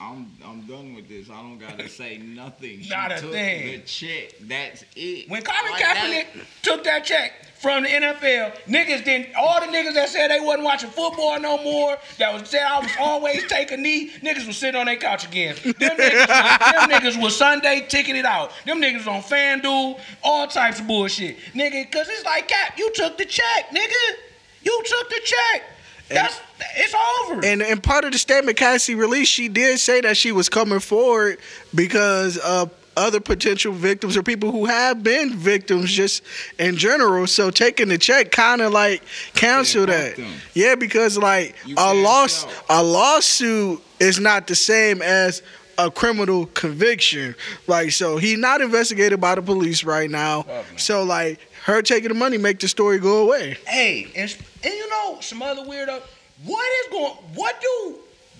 [0.00, 1.30] I'm I'm done with this.
[1.30, 2.80] I don't gotta say nothing.
[2.80, 3.80] He Not a took thing.
[3.80, 4.34] The check.
[4.40, 5.28] That's it.
[5.30, 6.26] When Colin Like that-
[6.62, 9.36] took that check from the NFL, niggas didn't.
[9.36, 12.80] All the niggas that said they wasn't watching football no more, that was said I
[12.80, 15.54] was always taking a knee, niggas was sitting on their couch again.
[15.62, 18.50] Them niggas, them niggas was Sunday it out.
[18.66, 21.90] Them niggas on FanDuel, all types of bullshit, nigga.
[21.90, 24.16] Cause it's like Cap, you took the check, nigga.
[24.62, 25.62] You took the check.
[26.08, 26.40] That's
[26.76, 27.44] it's over.
[27.44, 30.80] And and part of the statement Cassie released, she did say that she was coming
[30.80, 31.38] forward
[31.74, 32.66] because uh
[32.96, 36.22] other potential victims or people who have been victims just
[36.58, 37.26] in general.
[37.26, 39.02] So taking the check kind of like
[39.34, 40.16] cancel that.
[40.16, 40.32] them.
[40.54, 42.80] Yeah, because like You a loss tell.
[42.80, 45.42] a lawsuit is not the same as
[45.78, 47.34] a criminal conviction.
[47.66, 50.42] Like so he's not investigated by the police right now.
[50.42, 50.78] Fuck, man.
[50.78, 53.56] So like her taking the money make the story go away.
[53.66, 56.02] Hey, and, and you know some other weirdo.
[56.44, 57.12] What is going?
[57.34, 57.96] What do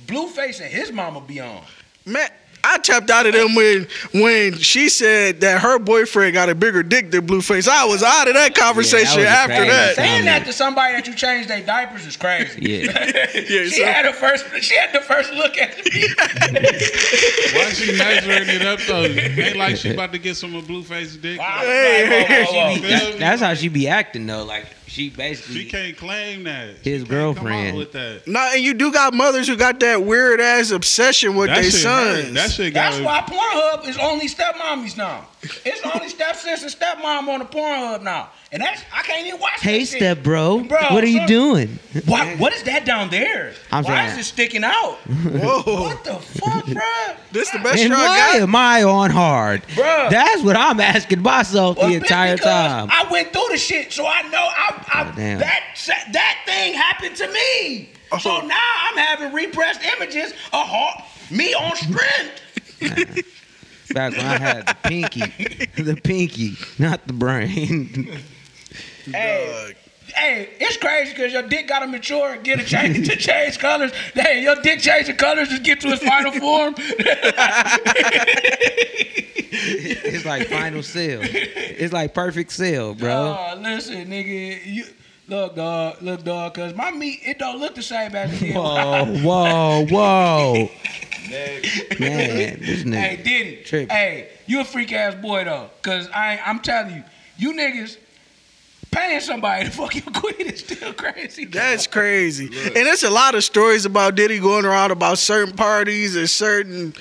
[0.07, 1.62] Blueface and his mama be on?
[2.05, 2.29] Man,
[2.64, 6.83] I tapped out of them when when she said that her boyfriend got a bigger
[6.85, 7.66] dick than Blueface.
[7.68, 9.96] I was out of that conversation was a after that.
[9.96, 10.05] thing.
[10.05, 12.61] Saying that to somebody that you changed their diapers is crazy.
[12.62, 13.11] Yeah.
[13.35, 14.44] Yeah, she so- had the first.
[14.62, 16.05] She had the first look at me.
[17.55, 19.03] Why she measuring it up though?
[19.05, 21.38] Ain't like she about to get some of Blueface dick.
[21.40, 21.59] Wow.
[21.61, 23.18] Hey, Like, whoa, whoa, whoa.
[23.18, 24.44] that's how she be acting though.
[24.44, 26.76] Like she basically She can't claim that.
[26.83, 27.68] His She can't come girlfriend.
[27.72, 28.28] out with that.
[28.28, 31.83] Nah, and you do got mothers who got that weird ass obsession with their shit
[31.83, 32.22] hurt.
[32.24, 32.35] sons.
[32.35, 32.92] That shit got.
[32.92, 35.26] That's why Pornhub is only stepmommies now.
[35.64, 39.55] It's only stepsis and stepmom on the Pornhub now, and that's I can't even watch.
[39.61, 39.96] Hey that shit.
[39.98, 41.26] step bro, Bro, what are you son.
[41.26, 41.78] doing?
[42.07, 43.52] What what is that down there?
[43.72, 44.98] I'm why saying- is it sticking out?
[45.05, 47.16] Whoa, What the fuck, bruh?
[47.33, 48.40] this is the best And I why got.
[48.42, 49.62] am I on hard?
[49.74, 50.09] bro?
[50.11, 52.88] That's what I'm asking myself Well, the entire time.
[52.92, 55.38] I went through the shit, so I know I, I damn.
[55.38, 55.62] that
[56.12, 57.90] that thing happened to me.
[58.12, 58.18] Oh.
[58.18, 58.47] So Oh.
[58.47, 62.40] now I'm having repressed images of heart, me on strength.
[63.95, 68.18] Back when I had the pinky, the pinky, not the brain.
[69.07, 69.75] hey,
[70.14, 73.59] hey, it's crazy because your dick got to mature and get a change to change
[73.59, 73.92] colors.
[74.14, 76.75] Hey, your dick changing colors to get to its final form.
[79.55, 81.20] it's like final sale.
[81.22, 83.37] It's like perfect sale, bro.
[83.38, 84.85] Oh, listen, nigga, you
[85.29, 88.55] look, dog, look, dog, cause my meat it don't look the same as it did.
[88.57, 90.53] Whoa, whoa, whoa.
[92.01, 92.94] Man, this nigga.
[92.96, 93.62] Hey, Diddy.
[93.64, 93.88] Tripping.
[93.88, 97.05] Hey, you a freak ass boy though, cause I I'm telling you,
[97.38, 97.96] you niggas
[98.92, 101.44] paying somebody to fuck your queen is still crazy.
[101.44, 101.52] dog.
[101.55, 102.46] That's crazy.
[102.46, 106.92] And there's a lot of stories about Diddy going around about certain parties and certain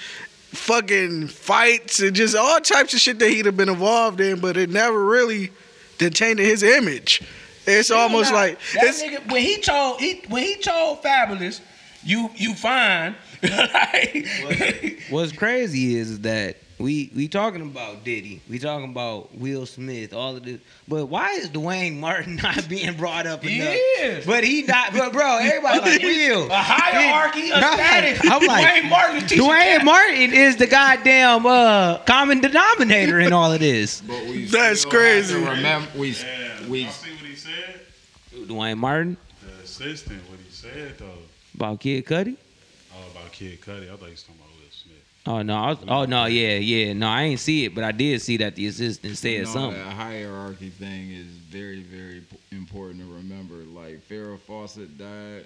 [0.52, 4.58] fucking fights and just all types of shit that he'd have been involved in, but
[4.58, 5.52] it never really
[6.00, 7.22] tainted his image.
[7.68, 11.62] It's almost Nah, like that it's, nigga when he told he when he told Fabolous,
[12.04, 13.16] you you fine.
[13.44, 20.14] Like, What's crazy is that we we talking about Diddy, we talking about Will Smith,
[20.14, 23.76] all of this, but why is Duane Martin not being brought up He enough?
[24.00, 24.26] is.
[24.26, 26.52] But he not, but bro, everybody like Will.
[26.52, 28.22] a hierarchy of I'm like- status.
[28.32, 29.84] I'm like, Duane Martin is Dwayne Cap.
[29.86, 34.02] Martin is the goddamn uh, common denominator in all of this.
[34.02, 35.34] But we That's still have crazy.
[35.36, 37.80] To remember, we Yeah, we y'all see what he said?
[38.48, 41.06] Duane Martin The assistant, what he said though.
[41.56, 42.36] about Kid Cudi.
[43.42, 43.92] Oh, Kid Cudi.
[43.92, 44.98] I thought he was talking about Will Smith.
[45.26, 45.56] Oh no!
[45.56, 46.26] I was, oh no!
[46.26, 46.94] Yeah, yeah.
[46.94, 49.50] No, I ain't see it, but I did see that the assistant said you know,
[49.50, 49.80] something.
[49.80, 53.56] that hierarchy thing is very very important to remember.
[53.56, 55.46] Like Farrah Fawcett died.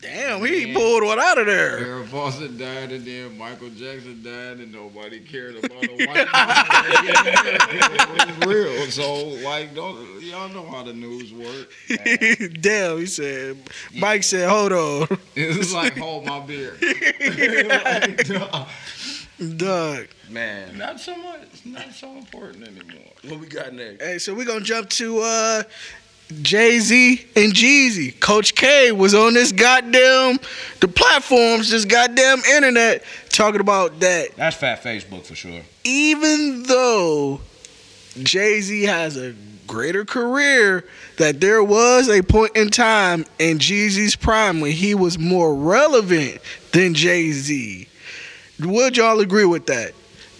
[0.00, 1.78] Damn, he pulled one out of there.
[1.80, 7.58] Farrah Fawcett died, and then Michael Jackson died, and nobody cared about a white man.
[7.70, 8.90] it was real.
[8.90, 11.70] So, like, don't y'all know how the news work?
[12.60, 13.56] damn, he said.
[13.94, 16.76] Mike said, "Hold on, It's like hold my beer.
[19.56, 21.40] Doug." Man, not so much.
[21.52, 23.12] It's not so important anymore.
[23.28, 24.04] what we got next?
[24.04, 25.62] Hey, so we're gonna jump to uh
[26.42, 28.18] Jay Z and Jeezy.
[28.20, 30.38] Coach K was on this goddamn
[30.80, 34.36] the platforms, this goddamn internet, talking about that.
[34.36, 35.62] That's fat Facebook for sure.
[35.84, 37.40] Even though
[38.22, 39.34] Jay Z has a
[39.66, 40.86] greater career
[41.18, 46.38] that there was a point in time in Jeezy's prime when he was more relevant
[46.72, 47.86] than Jay Z.
[48.60, 49.92] Would y'all agree with that?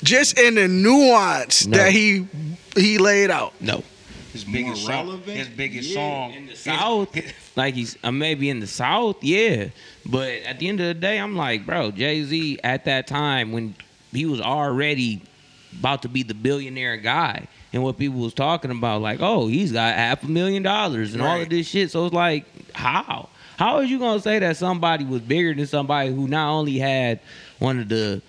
[0.03, 1.77] Just in the nuance No.
[1.79, 2.27] that he
[2.77, 3.53] he laid out.
[3.61, 3.83] No.
[4.51, 4.91] His More biggest song.
[5.07, 5.37] relevant?
[5.39, 5.95] His biggest Yeah.
[5.95, 6.33] song.
[6.35, 7.17] in the South,
[7.57, 9.67] like he's uh, maybe in the South, yeah.
[10.07, 13.53] But at the end of the day, I'm like, bro, Jay Z at that time
[13.53, 13.75] when
[14.13, 15.21] he was already
[15.79, 19.73] about to be the billionaire guy, and what people was talking about, like, oh, he's
[19.73, 21.91] got half a million dollars and all of this shit.
[21.91, 23.29] So it's like, how?
[23.59, 27.19] How are you gonna say that somebody was bigger than somebody who not only had
[27.59, 28.23] one of the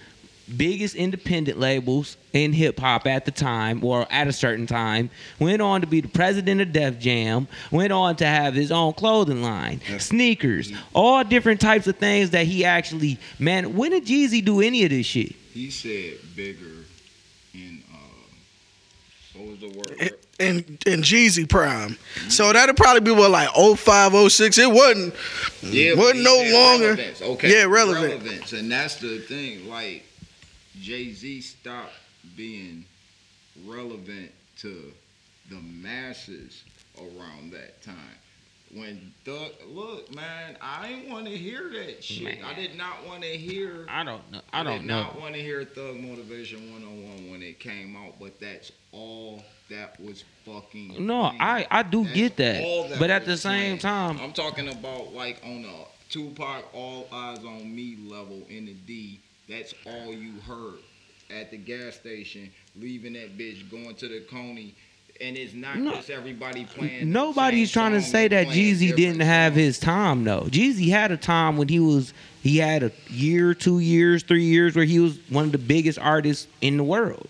[0.58, 5.10] biggest independent labels in hip hop at the time or at a certain time,
[5.40, 8.94] went on to be the president of Def Jam, went on to have his own
[8.94, 14.44] clothing line, sneakers, all different types of things that he actually man, when did Jeezy
[14.44, 15.34] do any of this shit?
[15.54, 16.66] He said bigger
[17.54, 17.98] in uh,
[19.40, 20.12] what was the word?
[20.40, 21.98] in in Jeezy prime.
[22.30, 24.58] So that'd probably be what like 05, 06.
[24.58, 25.14] It wasn't
[25.64, 26.86] Yeah, wasn't no longer.
[26.96, 27.22] relevance.
[27.22, 28.24] Okay, Yeah, relevant.
[28.24, 29.68] relevance, and that's the thing.
[29.70, 30.06] Like
[30.82, 31.94] Jay Z stopped
[32.36, 32.86] being
[33.66, 34.92] relevant to
[35.50, 36.64] the masses
[36.98, 37.96] around that time.
[38.72, 42.40] When Thug, look, man, I didn't want to hear that shit.
[42.40, 42.46] Man.
[42.46, 43.88] I did not want to hear.
[43.90, 44.42] I don't know.
[44.54, 45.02] I did don't know.
[45.04, 50.00] not want to hear Thug Motivation 101 when it came out, but that's all that
[50.00, 51.04] was fucking.
[51.04, 51.42] No, playing.
[51.42, 52.62] I I do That's get that.
[52.90, 53.78] that But at the same playing.
[53.80, 58.74] time, I'm talking about like on a Tupac All Eyez on Me level in the
[58.74, 59.20] D.
[59.50, 60.80] That's all you heard
[61.32, 64.76] at the gas station, leaving that bitch, going to the Coney.
[65.22, 65.96] And it's not No.
[65.96, 67.12] just everybody playing.
[67.12, 69.62] Nobody's trying to say that Jeezy didn't have songs.
[69.66, 70.48] his time though.
[70.50, 74.78] Jeezy had a time when he was he had a year, two years, three years
[74.78, 77.28] where he was one of the biggest artists in the world.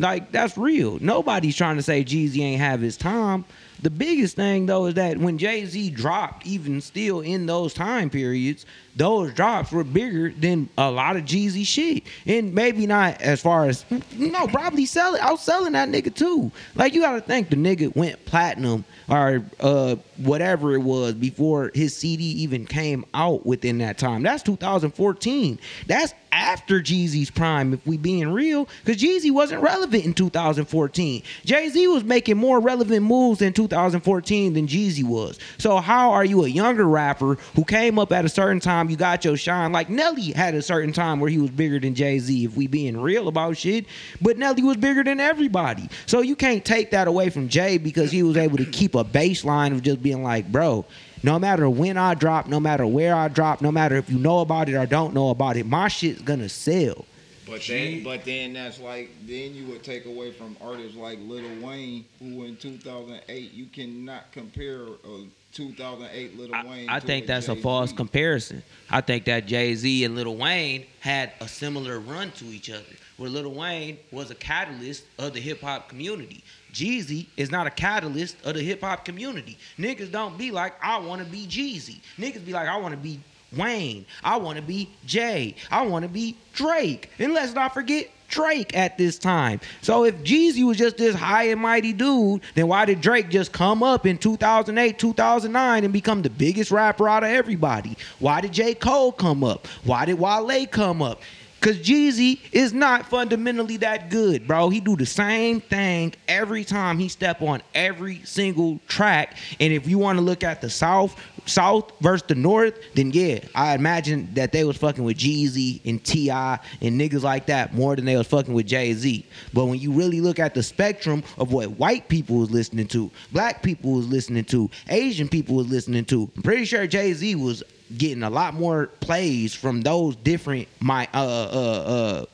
[0.00, 0.98] Like that's real.
[1.00, 3.44] Nobody's trying to say Jeezy ain't have his time.
[3.82, 8.08] The biggest thing though is that when Jay Z dropped, even still in those time
[8.08, 8.64] periods,
[8.96, 13.66] those drops were bigger than a lot of Jeezy shit, and maybe not as far
[13.66, 13.84] as
[14.16, 16.50] no, probably selling, I was selling that nigga too.
[16.76, 21.70] Like you got to think the nigga went platinum or uh whatever it was before
[21.74, 24.22] his CD even came out within that time.
[24.22, 25.58] That's 2014.
[25.86, 31.22] That's after Jeezy's prime, if we being real, because Jeezy wasn't relevant in 2014.
[31.44, 35.38] Jay Z was making more relevant moves in 2014 than Jeezy was.
[35.58, 38.90] So how are you a younger rapper who came up at a certain time?
[38.90, 39.72] You got your shine.
[39.72, 42.44] Like Nelly had a certain time where he was bigger than Jay Z.
[42.44, 43.86] If we being real about shit,
[44.20, 45.88] but Nelly was bigger than everybody.
[46.06, 49.04] So you can't take that away from Jay because he was able to keep a
[49.04, 50.84] baseline of just being like, bro.
[51.22, 54.40] No matter when I drop, no matter where I drop, no matter if you know
[54.40, 57.04] about it or don't know about it, my shit's gonna sell.
[57.46, 61.44] But then, but then that's like then you would take away from artists like Lil
[61.60, 66.88] Wayne, who in 2008 you cannot compare a 2008 Lil I, Wayne.
[66.88, 67.62] I to think that's a Jay-Z.
[67.62, 68.62] false comparison.
[68.88, 72.84] I think that Jay Z and Lil Wayne had a similar run to each other,
[73.16, 76.44] where Lil Wayne was a catalyst of the hip hop community.
[76.72, 79.58] Jeezy is not a catalyst of the hip hop community.
[79.78, 82.00] Niggas don't be like, I want to be Jeezy.
[82.18, 83.20] Niggas be like, I want to be
[83.56, 84.06] Wayne.
[84.22, 85.56] I want to be Jay.
[85.70, 87.10] I want to be Drake.
[87.18, 89.60] And let's not forget Drake at this time.
[89.82, 93.52] So if Jeezy was just this high and mighty dude, then why did Drake just
[93.52, 97.96] come up in 2008, 2009 and become the biggest rapper out of everybody?
[98.20, 98.74] Why did J.
[98.74, 99.66] Cole come up?
[99.84, 101.20] Why did Wale come up?
[101.60, 104.70] Cause Jeezy is not fundamentally that good, bro.
[104.70, 109.36] He do the same thing every time he step on every single track.
[109.60, 113.40] And if you want to look at the South, South versus the North, then yeah,
[113.54, 116.58] I imagine that they was fucking with Jeezy and T.I.
[116.80, 119.26] and niggas like that more than they was fucking with Jay Z.
[119.52, 123.10] But when you really look at the spectrum of what white people was listening to,
[123.32, 127.34] black people was listening to, Asian people was listening to, I'm pretty sure Jay Z
[127.34, 127.62] was
[127.96, 132.24] getting a lot more plays from those different my uh uh uh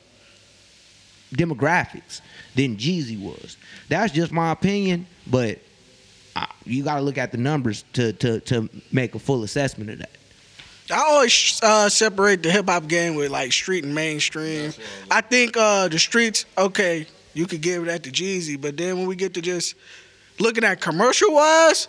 [1.33, 2.21] demographics
[2.55, 3.57] than Jeezy was.
[3.89, 5.59] That's just my opinion, but
[6.35, 9.89] uh, you got to look at the numbers to to to make a full assessment
[9.89, 10.11] of that.
[10.89, 14.71] I always uh, separate the hip hop game with like street and mainstream.
[15.11, 18.97] I I think uh, the streets, okay, you could give that to Jeezy, but then
[18.97, 19.75] when we get to just
[20.39, 21.87] looking at commercial wise,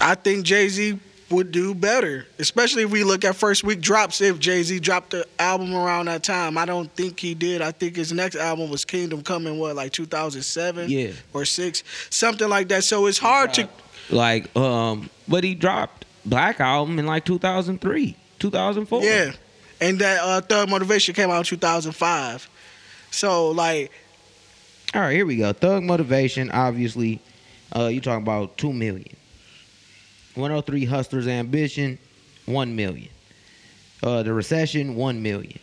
[0.00, 0.98] I think Jay Z
[1.30, 4.20] would do better, especially if we look at first week drops.
[4.20, 7.62] If Jay Z dropped the album around that time, I don't think he did.
[7.62, 11.12] I think his next album was Kingdom Coming, what like 2007 Yeah.
[11.32, 12.84] or six, something like that.
[12.84, 13.68] So it's hard to.
[14.10, 19.02] Like um, but he dropped Black Album in like 2003, 2004.
[19.04, 19.32] Yeah,
[19.80, 22.50] and that uh, Thug Motivation came out in 2005.
[23.12, 23.92] So like,
[24.94, 25.52] All right, here we go.
[25.52, 27.20] Thug Motivation, obviously,
[27.74, 29.06] Uh, you talking about two million.
[30.40, 31.98] 103 Hustlers Ambition,
[32.46, 33.08] one million.
[34.02, 35.58] Uh, the Recession, one million.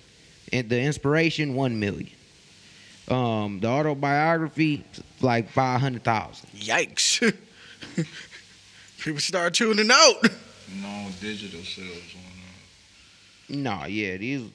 [0.53, 2.11] And the Inspiration, one million.
[3.09, 4.83] Um, the autobiography,
[5.21, 6.49] like five hundred thousand.
[6.55, 7.21] Yikes.
[8.99, 10.23] People start tuning out.
[10.81, 13.57] No digital sales on that.
[13.57, 14.49] Nah, yeah, these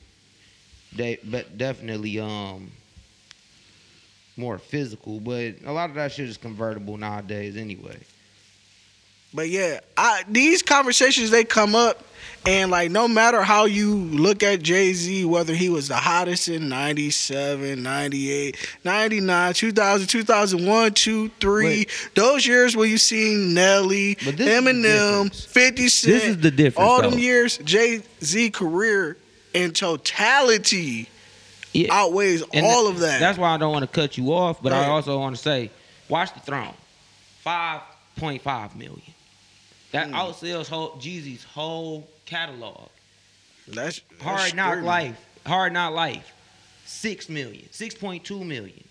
[0.95, 2.71] they but definitely um
[4.37, 7.99] more physical, but a lot of that shit is convertible nowadays anyway.
[9.35, 12.05] But yeah, I, these conversations they come up,
[12.45, 16.49] and like no matter how you look at Jay Z, whether he was the hottest
[16.49, 22.11] in 97, 98, 99, 2000, 2001, 2, 3, Wait.
[22.15, 26.37] those years where you seen Nelly, But this is the Eminem, 50 Cent, This is
[26.39, 27.17] the difference, all them though.
[27.17, 29.17] years, Jay Z career
[29.55, 31.09] in totality
[31.73, 31.89] Yeah.
[31.95, 33.19] outweighs And all th- of that.
[33.21, 35.71] That's why I don't want to cut you off, but I also want to say,
[36.09, 36.75] watch the throne.
[37.43, 37.81] Five
[38.17, 39.01] point five million.
[39.93, 40.15] That Hmm.
[40.15, 42.89] outsells whole, Jeezy's whole catalog.
[43.69, 44.83] that's, that's Hard Knock.
[44.83, 45.17] Life.
[45.47, 46.33] Hard Knock Life.
[46.85, 47.69] Six million.
[47.71, 48.83] Six point two million.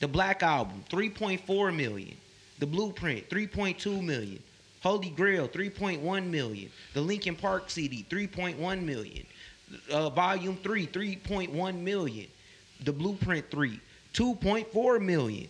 [0.00, 2.16] The Black Album, three point four million.
[2.58, 4.42] The Blueprint, three point two million.
[4.82, 6.70] Holy Grail, three point one million.
[6.94, 9.26] The Linkin Park CD, three point one million.
[9.90, 12.26] Uh, volume three, three point one million.
[12.84, 13.80] The Blueprint three,
[14.12, 15.48] two point four million.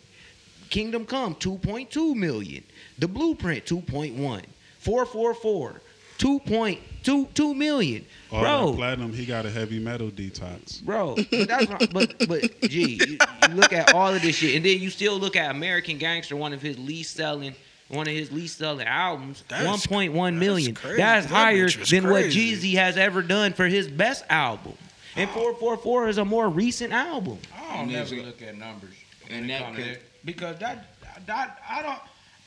[0.71, 2.65] Kingdom Come, 2.2 million.
[2.99, 4.43] The Blueprint, 2.1.
[4.87, 5.81] 444,
[6.19, 8.07] 2.22 million.
[8.31, 10.81] All Bro, that platinum, he got a heavy metal detox.
[10.83, 11.17] bro.
[11.17, 13.19] But that's not, but but gee, you,
[13.49, 16.37] you look at all of this shit, and then you still look at American Gangster,
[16.37, 17.55] one of his least selling,
[17.89, 20.75] one of his least selling albums, That's- one point one that's million.
[20.75, 20.97] crazy.
[20.99, 22.25] That's higher bitch was than what.
[22.27, 24.75] Jeezy has ever done for his best album.
[25.17, 27.39] And 444 is a more recent album.
[27.57, 28.95] I don't never look at numbers
[29.31, 30.03] and that could- that.
[30.25, 30.87] because that
[31.27, 31.99] that I don't.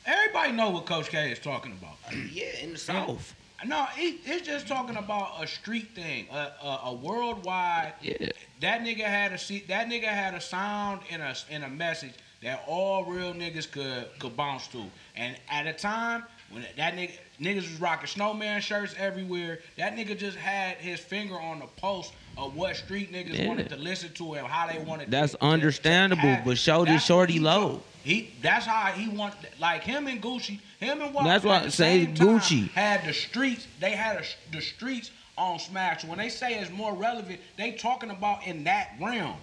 [0.06, 1.96] Everybody know what Coach K is talking about.
[2.06, 3.34] Uh, yeah, in the South.
[3.66, 7.92] No, he, it's just talking about a street thing, a, a, a worldwide.
[8.00, 8.30] Yeah.
[8.60, 12.14] That nigga had a se- that nigga had a sound and a and a message
[12.42, 14.84] that all real niggas could could bounce to.
[15.14, 20.16] And at a time when that nigga niggas was rocking snowman shirts everywhere, that nigga
[20.16, 23.48] just had his finger on the pulse of what street niggas Yeah.
[23.48, 25.10] wanted to listen to and how they wanted.
[25.10, 26.58] That's to, understandable, to but.
[26.58, 27.82] Shorty- That's Shorty low.
[28.02, 31.68] He that's how he want like him and Gucci, him and what That's why I
[31.68, 32.70] say Gucci.
[32.70, 33.66] had the streets.
[33.78, 36.04] They had a, the streets on Smash.
[36.04, 39.36] When they say it's more relevant, they talking about in that realm.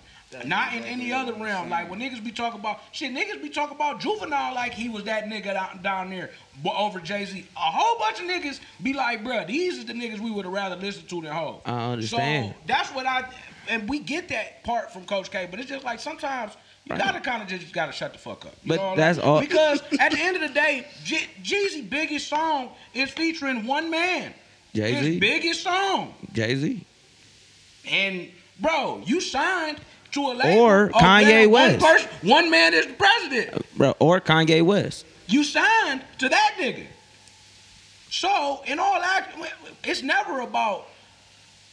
[0.46, 1.70] Not in any other realm.
[1.70, 5.06] Like when niggas be talking about shit, niggas be talking about juvenile like he was
[5.06, 6.32] that nigga down, down there
[6.66, 7.46] over Jay Z.
[7.56, 10.54] A whole bunch of niggas be like, bruh, these is the niggas we would have
[10.54, 11.62] rather listened to than Ho.
[11.66, 12.50] I understand.
[12.54, 13.24] So that's what I
[13.70, 16.54] and we get that part from Coach K, but it's just like sometimes
[16.86, 17.02] you Right.
[17.04, 18.54] gotta kind of just gotta shut the fuck up.
[18.63, 21.90] You But know what that's all- Because at the end of the day, J- Jeezy
[21.90, 24.34] biggest song is featuring one man.
[24.74, 25.12] Jay-Z.
[25.12, 26.13] His biggest song.
[26.34, 26.86] Jay Z.
[27.90, 29.80] And bro, you signed
[30.12, 30.62] to a label.
[30.62, 31.82] Or oh, Kanye that West.
[31.82, 33.54] One, person, one man is the president.
[33.54, 35.06] Uh, bro, or Kanye West.
[35.28, 36.86] You signed to that nigga.
[38.10, 39.38] So in all act,
[39.84, 40.88] it's never about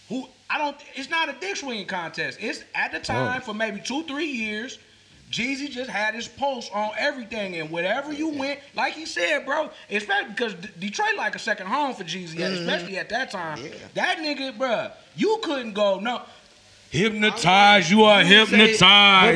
[0.09, 0.29] who.
[0.51, 0.77] I don't.
[0.94, 2.38] It's not a dick swinging contest.
[2.40, 3.03] It's at the oh.
[3.03, 3.47] time Oh.
[3.47, 4.79] for maybe two, three years.
[5.31, 9.70] Jeezy just had his pulse on everything, and whatever you went, like he said, bro,
[9.90, 12.68] especially because D- Detroit like a second home for Jeezy, mm-hmm.
[12.68, 13.59] especially at that time.
[13.94, 16.23] That nigga, bro, you couldn't go no.
[16.90, 18.81] Hypnotized, you are hypnotized.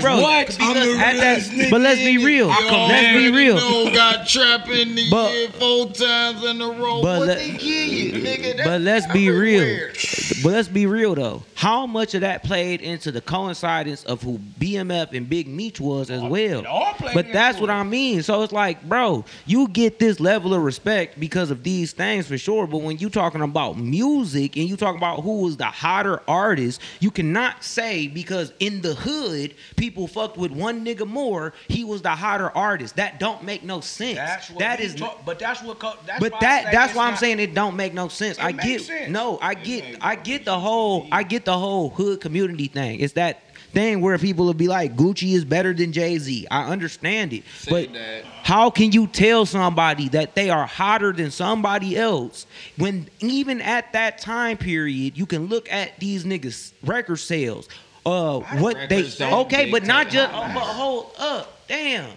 [0.05, 0.47] But bro, what?
[0.47, 2.47] because at that- but let's be real.
[2.49, 3.57] Let's be real.
[3.57, 7.03] Know, got trap in the But- year four times in a row.
[7.03, 8.57] But what let- they give you, nigga?
[8.59, 9.87] That But let's be everywhere.
[9.93, 10.43] real.
[10.45, 11.43] But let's be real though.
[11.57, 16.11] How much of that played into the coincidence of who BMF and Big Meech was
[16.11, 16.61] as well?
[16.61, 17.71] it all played But that's what.
[17.71, 18.23] I mean.
[18.23, 22.39] So it's like, bro, you get this level of respect because of these things for
[22.39, 22.69] sure.
[22.69, 26.81] But when you talking about music and you talking about who was the hotter artist,
[27.01, 32.03] you cannot say because in the hood people fucked with one nigga more, he was
[32.03, 32.97] the hotter artist.
[32.97, 34.17] That don't make no sense.
[34.19, 37.11] That's what that is talk- but that's what that's but why that that's why I'm
[37.13, 38.39] not- saying it don't make no sense.
[38.39, 39.11] It I get sense.
[39.11, 43.01] no, I get I get the whole I get the whole hood community thing.
[43.01, 43.41] It's that
[43.73, 46.47] thing where people will be like Gucci is better than Jay Z.
[46.51, 48.25] I understand it, Say but that.
[48.43, 53.93] how can you tell somebody that they are hotter than somebody else when even at
[53.93, 57.69] that time period you can look at these niggas record sales,
[58.07, 62.11] uh, what they okay, but not just oh, but hold up, damn.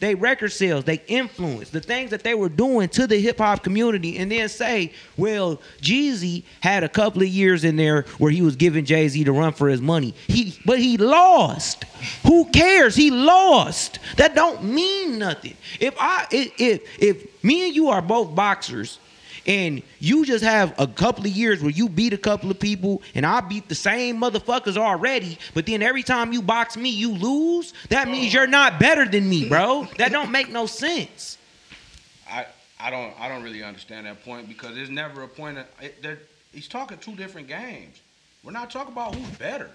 [0.00, 3.62] They record sales, they influence, the things that they were doing to the hip hop
[3.62, 8.42] community, and then say, well, Jeezy had a couple of years in there where he
[8.42, 10.14] was giving Jay Z to run for his money.
[10.26, 11.84] He, but he lost.
[12.24, 12.94] Who cares?
[12.94, 13.98] He lost.
[14.16, 15.56] That don't mean nothing.
[15.80, 18.98] If I, if if, if me and you are both boxers
[19.48, 23.02] and you just have a couple of years where you beat a couple of people
[23.14, 27.12] and I beat the same motherfuckers already, but then every time you box me, you
[27.12, 29.88] lose, that means you're not better than me, bro.
[29.96, 31.38] That don't make no sense.
[32.30, 32.46] I
[32.78, 35.56] I don't I don't really understand that point because there's never a point.
[35.56, 38.00] that it, he's talking two different games.
[38.44, 39.70] We're not talking about who's better.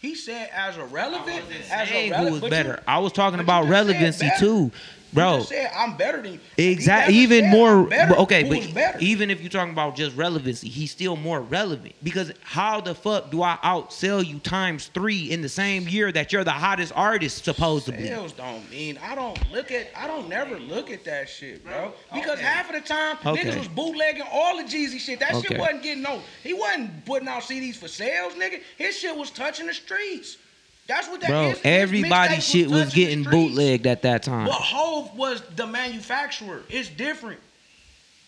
[0.00, 2.82] He said as a relevant, as a Saying who was but you- better.
[2.88, 4.38] I was talking about relevancy better.
[4.40, 4.72] too.
[5.14, 6.40] Bro, said I'm better than you.
[6.58, 7.14] Exactly.
[7.14, 7.84] Even said more.
[7.84, 8.14] Better.
[8.16, 12.80] okay, but even if you're talking about just relevancy, he's still more relevant because how
[12.80, 16.50] the fuck do I outsell you times three in the same year that you're the
[16.50, 18.08] hottest artist supposedly?
[18.08, 21.92] Sales don't mean I don't look at I don't never look at that shit, bro.
[22.12, 23.42] Because half of the time Okay.
[23.44, 25.20] niggas was bootlegging all the Jeezy shit.
[25.20, 25.48] That Okay.
[25.48, 26.20] shit wasn't getting no.
[26.42, 28.60] He wasn't putting out CDs for sales, nigga.
[28.76, 30.38] His shit was touching the streets.
[30.86, 31.60] That's what that Bro, is.
[31.64, 34.46] Everybody shit was the getting bootlegged at that time.
[34.46, 36.62] But Hov was the manufacturer.
[36.68, 37.40] It's different.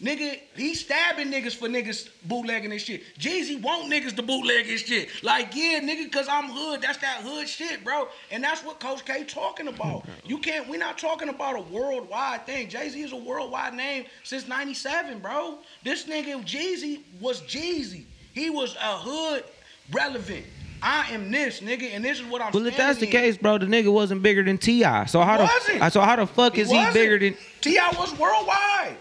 [0.02, 3.02] Nigga, he stabbing niggas for niggas bootlegging this shit.
[3.18, 5.09] Jeezy want niggas to bootleg his shit.
[5.22, 6.82] Like, yeah, nigga, cause I'm hood.
[6.82, 8.09] That's that hood shit, bro.
[8.30, 10.04] And that's what Coach K talking about.
[10.26, 12.68] You can't, we not talking about a worldwide thing.
[12.68, 15.59] Jay-Z is a worldwide name since 97, bro.
[15.82, 18.04] This nigga Jeezy was Jeezy.
[18.34, 19.44] He was a hood
[19.92, 20.44] relevant.
[20.83, 23.12] I am this, nigga, and this is what I'm Well, if that's the in.
[23.12, 24.83] case, bro, the nigga wasn't bigger than Ti.
[25.07, 27.37] So how the so how the fuck is he bigger than?
[27.61, 27.91] T.I.
[27.99, 28.97] was worldwide.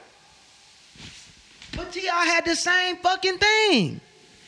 [1.76, 2.26] But T.I.
[2.26, 4.02] had the same fucking thing.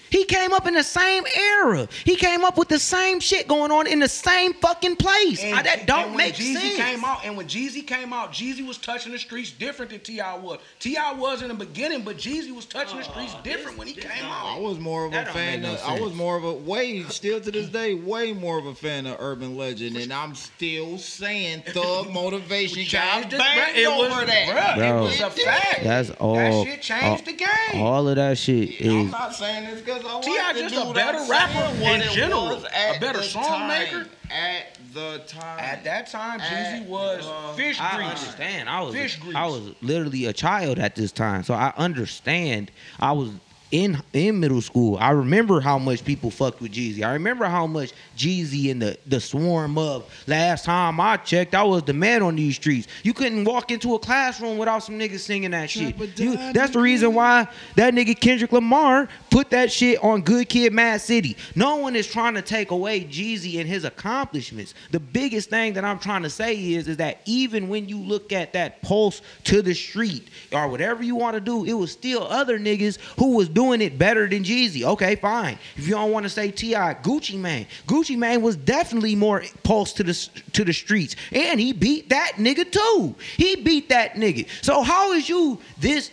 [0.09, 1.87] He came up in the same era.
[2.05, 5.41] He came up with the same shit going on in the same fucking place.
[5.43, 6.75] Ah, that don't and when make Jeezy sense.
[6.77, 10.37] came out, and when Jeezy came out, Jeezy was touching the streets different than T.I.
[10.37, 10.59] was.
[10.79, 11.13] T.I.
[11.13, 14.29] was in the beginning, but Jeezy was touching the streets different when he came I
[14.53, 14.57] out.
[14.57, 15.61] I was more of a fan.
[15.61, 18.65] no of, I was more of a way still to this day, way more of
[18.65, 22.83] a fan of Urban Legend, and I'm still saying Thug Motivation.
[22.85, 23.77] Changed Got it, banged bruh.
[23.77, 24.75] It was- over that.
[24.77, 25.83] Bro, it was a fact.
[25.83, 26.35] That's all.
[26.35, 27.81] That shit changed all, the game.
[27.81, 28.87] all of that shit is.
[28.93, 29.11] I'm is.
[29.11, 30.53] not saying this because I T.I.
[30.69, 32.63] just a better rapper in general.
[32.65, 34.07] A better song maker.
[34.29, 35.59] At the time.
[35.59, 38.69] At that time, Jeezy was the- fish I understand.
[38.69, 39.35] I was Fish grease.
[39.35, 42.71] I was literally a child at this time, so I understand.
[42.99, 43.29] I was
[43.71, 44.97] in in middle school.
[44.97, 47.03] I remember how much people fucked with Jeezy.
[47.03, 51.63] I remember how much Jeezy and the the swarm of last time I checked, I
[51.63, 52.87] was the man on these streets.
[53.03, 55.97] You couldn't walk into a classroom without some niggas singing that shit.
[56.17, 60.71] You, that's the reason why that nigga Kendrick Lamar put that shit on Good Kid,
[60.73, 61.35] Mad City.
[61.55, 64.73] No one is trying to take away Jeezy and his accomplishments.
[64.91, 68.31] The biggest thing that I'm trying to say is, is that even when you look
[68.31, 72.23] at that pulse to the street or whatever you want to do, it was still
[72.23, 74.83] other niggas who was doing it better than Jeezy.
[74.83, 75.57] Okay, fine.
[75.75, 77.65] If you don't want to say T.I., Gucci Mane.
[77.87, 80.13] Gucci Mane was definitely more pulse to the
[80.53, 81.15] to the streets.
[81.31, 83.15] And he beat that nigga too.
[83.35, 84.47] He beat that nigga.
[84.61, 86.11] So how is you this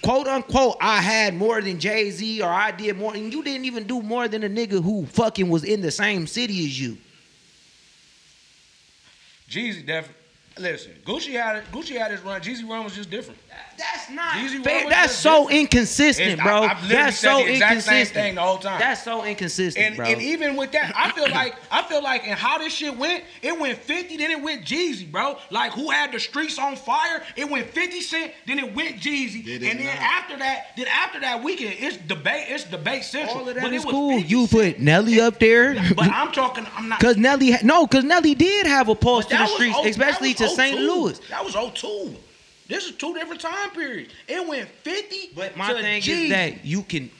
[0.00, 3.66] quote unquote, I had more than Jay Z or I did more, and you didn't
[3.66, 6.96] even do more than a nigga who fucking was in the same city as you.
[9.50, 10.25] Jeezy definitely.
[10.58, 11.64] Listen, Gucci had it.
[11.70, 12.40] Gucci had his run.
[12.40, 13.38] Jeezy run was just different.
[13.76, 14.80] That's not Jeezy fair.
[14.82, 15.60] Run That's so different.
[15.60, 16.62] inconsistent, It's- bro.
[16.62, 18.14] I- I've literally That's said so the exact same inconsistent.
[18.24, 18.78] thing the whole time.
[18.80, 20.06] That's so inconsistent, And, bro.
[20.06, 23.24] and even with that, I feel like I feel like and how this shit went,
[23.42, 25.36] it went 50, then it went Jeezy, bro.
[25.50, 27.22] Like who had the streets on fire?
[27.36, 29.46] It went 50 Cent, then it went Jeezy.
[29.56, 29.96] And then not?
[29.96, 33.40] after that, then after that weekend, it's debate, it's debate central.
[33.42, 34.18] All of that but is it was cool.
[34.20, 35.74] You put Nelly up there.
[35.94, 39.30] But I'm talking, I'm not Cause Nelly, no, cause Nelly did have a pulse to
[39.30, 40.80] the that was streets, especially was to St.
[40.80, 41.18] Louis.
[41.30, 42.14] That was 02.
[42.68, 44.12] This is two different time periods.
[44.26, 46.24] It went 50 But my to thing Jeezy.
[46.24, 47.10] is that you can.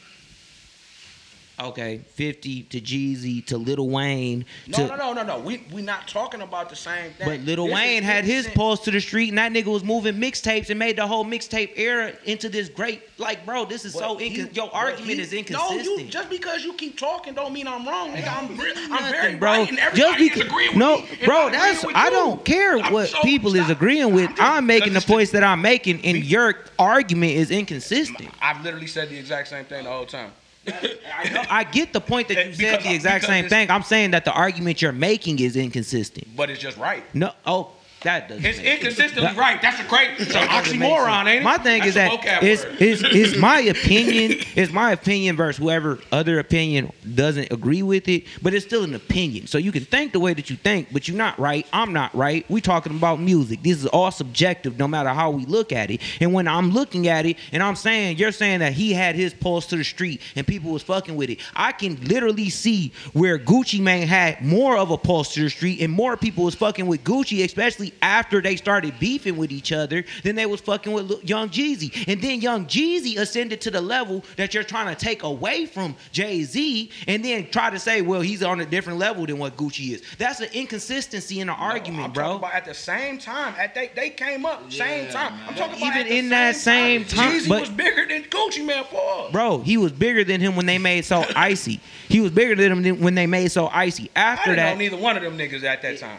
[1.59, 5.39] Okay, fifty to Jeezy to Little Wayne No, to no, no, no, no.
[5.39, 7.27] We we not talking about the same thing.
[7.27, 10.17] But Little This Wayne had his pulse to the street, and that nigga was moving
[10.17, 13.03] mixtapes and made the whole mixtape era into this great.
[13.19, 15.87] Like, bro, this is But so he- Your argument he- is inconsistent.
[15.87, 18.37] No, you just because you keep talking don't mean I'm wrong, nigga.
[18.37, 19.51] I'm, I'm very Nothing, bro.
[19.51, 23.71] right, and Just everybody because, no, bro, that's I don't care what so- people is
[23.71, 24.31] agreeing with.
[24.39, 28.29] I'm making the points that I'm making, and your argument is inconsistent.
[28.43, 30.33] I've literally said the exact same thing the whole time.
[30.69, 33.71] I get the point that you Because said the exact same thing.
[33.71, 36.29] I'm saying that the argument you're making is inconsistent.
[36.37, 37.03] but it's just right.
[37.15, 37.73] No, oh,
[38.03, 38.45] That doesn't.
[38.45, 38.79] It's make sense.
[38.79, 39.61] inconsistently right.
[39.61, 41.45] That's a great it's an That doesn't make oxymoron, ain't it?
[41.45, 44.39] My thing That's is that it's, it's, it's my opinion.
[44.55, 48.95] It's my opinion versus whoever other opinion doesn't agree with it, but it's still an
[48.95, 49.47] opinion.
[49.47, 51.67] So you can think the way that you think, but you're not right.
[51.73, 52.49] I'm not right.
[52.51, 53.63] We talking about music.
[53.63, 56.01] This is all subjective, no matter how we look at it.
[56.21, 59.35] And when I'm looking at it, and I'm saying you're saying that he had his
[59.35, 63.39] pulse to the street and people was fucking with it, I can literally see where
[63.39, 66.87] Gucci Mane had more of a pulse to the street and more people was fucking
[66.87, 71.25] with Gucci, especially after they started beefing with each other, than they was fucking with
[71.29, 72.07] Young Jeezy.
[72.09, 75.95] And then Young Jeezy ascended to the level that you're trying to take away from
[76.13, 79.57] Jay Z, and then try to say, well, he's on a different level than what
[79.57, 80.03] Gucci is.
[80.19, 82.23] That's an inconsistency in the argument, I'm bro.
[82.25, 83.55] talking about at the same time.
[83.59, 85.33] At they they came up same Yeah, time.
[85.49, 88.23] I'm talking about Even at the in that same time- Jeezy but- was bigger than
[88.25, 89.31] Gucci Mane for.
[89.33, 91.81] Bro, he was bigger than him when they made so icy.
[92.09, 94.11] He was bigger than him when they made so icy.
[94.15, 96.19] I After didn't know that, neither one of them niggas at that time.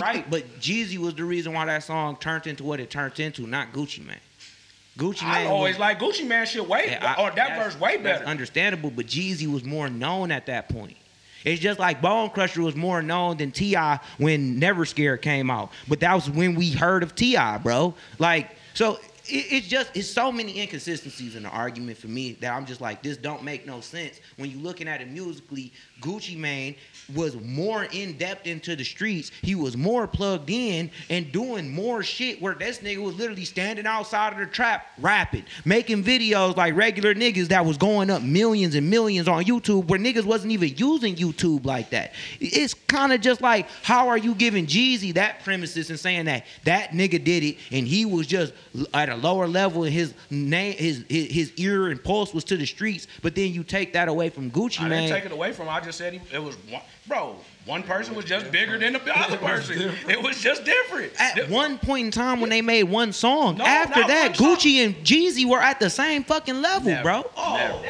[0.00, 0.28] Right?
[0.30, 3.72] But Jeezy was the reason why that song turned into what it turned into, not
[3.72, 4.16] Gucci Mane.
[4.98, 5.46] Gucci I Man.
[5.52, 8.24] always was, like Gucci Mane shit way Yeah, I- or that verse way that's better.
[8.26, 10.96] understandable, but Jeezy was more known at that point.
[11.44, 13.98] It's just like Bone Crusher was more known than T.I.
[14.18, 17.94] when Never Scared came out, but that was when we heard of T.I., bro.
[18.18, 18.96] Like, so
[19.26, 22.82] it, it's just it's so many inconsistencies in the argument for me that I'm just
[22.82, 24.20] like, this don't make no sense.
[24.36, 26.74] When you're looking at it musically, Gucci Mane
[27.14, 29.30] was more in depth into the streets.
[29.42, 33.86] He was more plugged in and doing more shit where this nigga was literally standing
[33.86, 38.74] outside of the trap rapping, making videos like regular niggas that was going up millions
[38.74, 42.12] and millions on YouTube where niggas wasn't even using YouTube like that.
[42.40, 46.46] It's kind of just like how are you giving Jeezy that premises and saying that
[46.64, 48.52] that nigga did it and he was just
[48.94, 52.56] at a lower level and his name his his, his ear and pulse was to
[52.56, 55.02] the streets, but then you take that away from Gucci I man.
[55.02, 55.74] didn't take it away from him.
[55.74, 57.36] I just said he, it was one, bro.
[57.66, 59.92] One person was just bigger than the other person.
[60.08, 61.12] It was just different.
[61.20, 64.56] At one point in time when they made one song, No, after that, one song.
[64.56, 67.02] Gucci and Jeezy were at the same fucking level, Never.
[67.02, 67.30] bro.
[67.36, 67.82] Oh, never,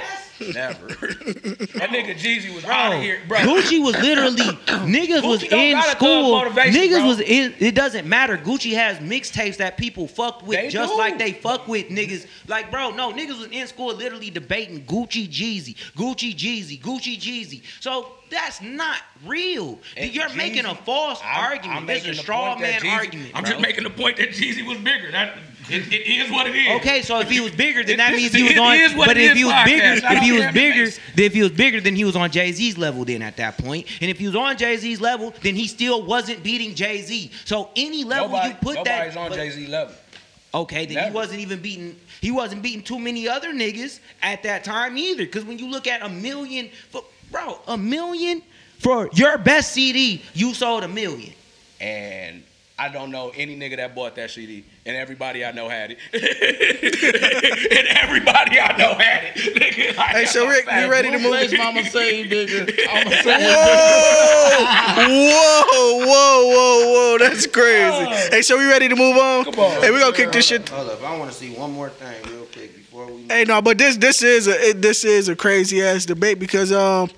[0.55, 0.87] never.
[0.89, 3.39] that nigga Jeezy was out of here, bro.
[3.39, 4.37] Gucci was literally
[4.87, 6.41] niggas was Gucci don't in got a thug school.
[6.43, 7.07] Niggas bro.
[7.07, 7.55] was in.
[7.59, 8.37] It doesn't matter.
[8.37, 10.99] Gucci has mixtapes that people fucked with, They just do.
[10.99, 12.27] like they fuck with niggas.
[12.49, 17.63] Like, bro, no niggas was in school literally debating Gucci Jeezy, Gucci Jeezy, Gucci Jeezy.
[17.81, 19.79] So that's not real.
[19.97, 21.81] And You're making a false I'm- argument.
[21.81, 23.31] I'm This is a straw man Jeezy- argument.
[23.35, 23.53] I'm bro.
[23.53, 25.11] just making the point that Jeezy was bigger.
[25.11, 25.37] That
[25.73, 26.81] it, it is what it is.
[26.81, 28.79] Okay, so if he was bigger, then that means he was on.
[29.07, 31.97] But if he was bigger, if he was bigger, then if he was bigger, then
[31.97, 33.05] he was on Jay Z's level.
[33.05, 36.03] Then at that point, and if he was on Jay Z's level, then he still
[36.03, 37.31] wasn't beating Jay Z.
[37.45, 39.95] So any level Nobody, you put nobody's that, on but- Jay Z level.
[40.55, 41.97] okay, then he wasn't even beating.
[42.21, 45.25] He wasn't beating too many other niggas at that time either.
[45.25, 48.43] Because when you look at a million, for, bro, a million
[48.79, 51.33] for your best CD, you sold a million.
[51.81, 52.43] And
[52.81, 55.99] I don't know any nigga that bought that CD, and everybody I know had it.
[56.15, 59.55] and everybody I know had it.
[59.55, 61.33] Nigga, like, Hey, so Rick, you ready to move?
[61.33, 62.71] Place mama say, nigga.
[62.89, 63.37] I'ma say
[65.11, 67.19] Whoa, whoa, whoa, whoa, whoa!
[67.19, 68.07] That's crazy.
[68.35, 69.45] Hey, so we ready to move on?
[69.45, 69.83] Come on.
[69.83, 70.67] Hey, we gonna kick this shit.
[70.71, 73.27] Hold up, I want to see one more thing real quick before we.
[73.29, 76.73] Hey, no, but this this is a it, this is a crazy ass debate because
[76.73, 77.11] um,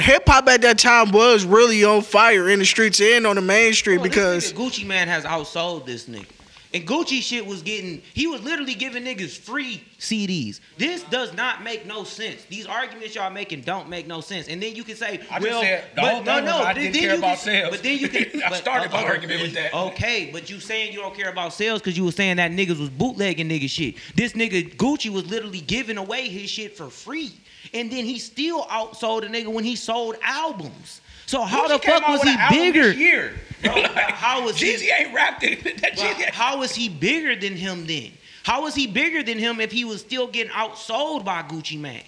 [0.00, 3.42] hip hop at that time was really on fire in the streets and on the
[3.42, 6.26] main street because Gucci Mane has outsold this nigga.
[6.74, 10.60] And Gucci shit was getting, he was literally giving niggas free CDs.
[10.76, 12.44] This does not make no sense.
[12.44, 14.48] These arguments y'all making don't make no sense.
[14.48, 17.02] And then you can say, I just well, said but no, no, I didn't then
[17.02, 17.70] care you about can, sales.
[17.70, 18.42] But then you can.
[18.44, 19.72] I but- started my okay, argument with that.
[19.72, 22.78] Okay, but you saying you don't care about sales because you were saying that niggas
[22.78, 23.94] was bootlegging nigga shit.
[24.14, 27.32] This nigga Gucci was literally giving away his shit for free,
[27.72, 31.00] and then he still outsold a nigga when he sold albums.
[31.28, 32.90] So how Gucci the fuck was he bigger?
[32.92, 33.34] Year.
[33.62, 34.72] Bro, how was he?
[34.72, 35.62] Jeezy ain't rapped it.
[35.82, 38.12] That Well, Jeezy ain't- how is he bigger than him then?
[38.44, 42.02] How was he bigger than him if he was still getting outsold by Gucci Mane?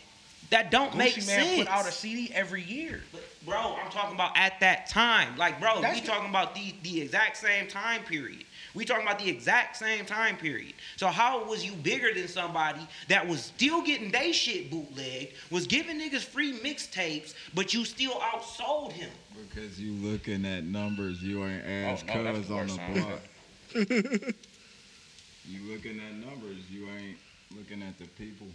[0.49, 1.59] That don't make Gucci Mane sense.
[1.59, 3.03] put out a CD every year.
[3.13, 5.37] But, bro, I'm talking about at that time.
[5.37, 8.45] Like, bro, That's we the- talking about the the exact same time period.
[8.75, 10.75] We talking about the exact same time period.
[10.97, 15.67] So how was you bigger than somebody that was still getting they shit bootlegged, was
[15.67, 19.11] giving niggas free mixtapes, but you still outsold him?
[19.49, 22.81] Because you looking at numbers, you ain't oh, ass Oh, no, cuz the on the
[22.95, 23.21] block.
[25.49, 27.19] you looking at numbers, you ain't
[27.57, 28.47] looking at the people.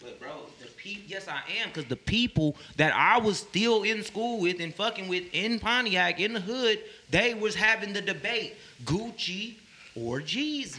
[0.00, 4.02] But bro, the pe- yes I am, because the people that I was still in
[4.02, 6.80] school with and fucking with in Pontiac in the hood,
[7.10, 9.56] they was having the debate Gucci
[9.94, 10.78] or Jeezy.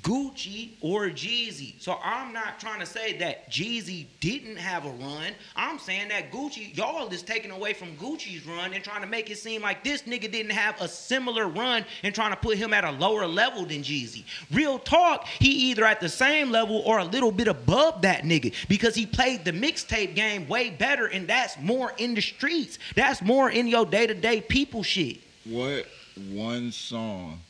[0.00, 1.74] Gucci or Jeezy.
[1.80, 5.32] So I'm not trying to say that Jeezy didn't have a run.
[5.54, 9.30] I'm saying that Gucci, y'all is taking away from Gucci's run and trying to make
[9.30, 12.72] it seem like this nigga didn't have a similar run and trying to put him
[12.72, 14.24] at a lower level than Jeezy.
[14.50, 18.54] Real talk, he either at the same level or a little bit above that nigga
[18.68, 22.78] because he played the mixtape game way better and that's more in the streets.
[22.96, 25.18] That's more in your day-to-day people shit.
[25.44, 25.86] What
[26.30, 27.40] one song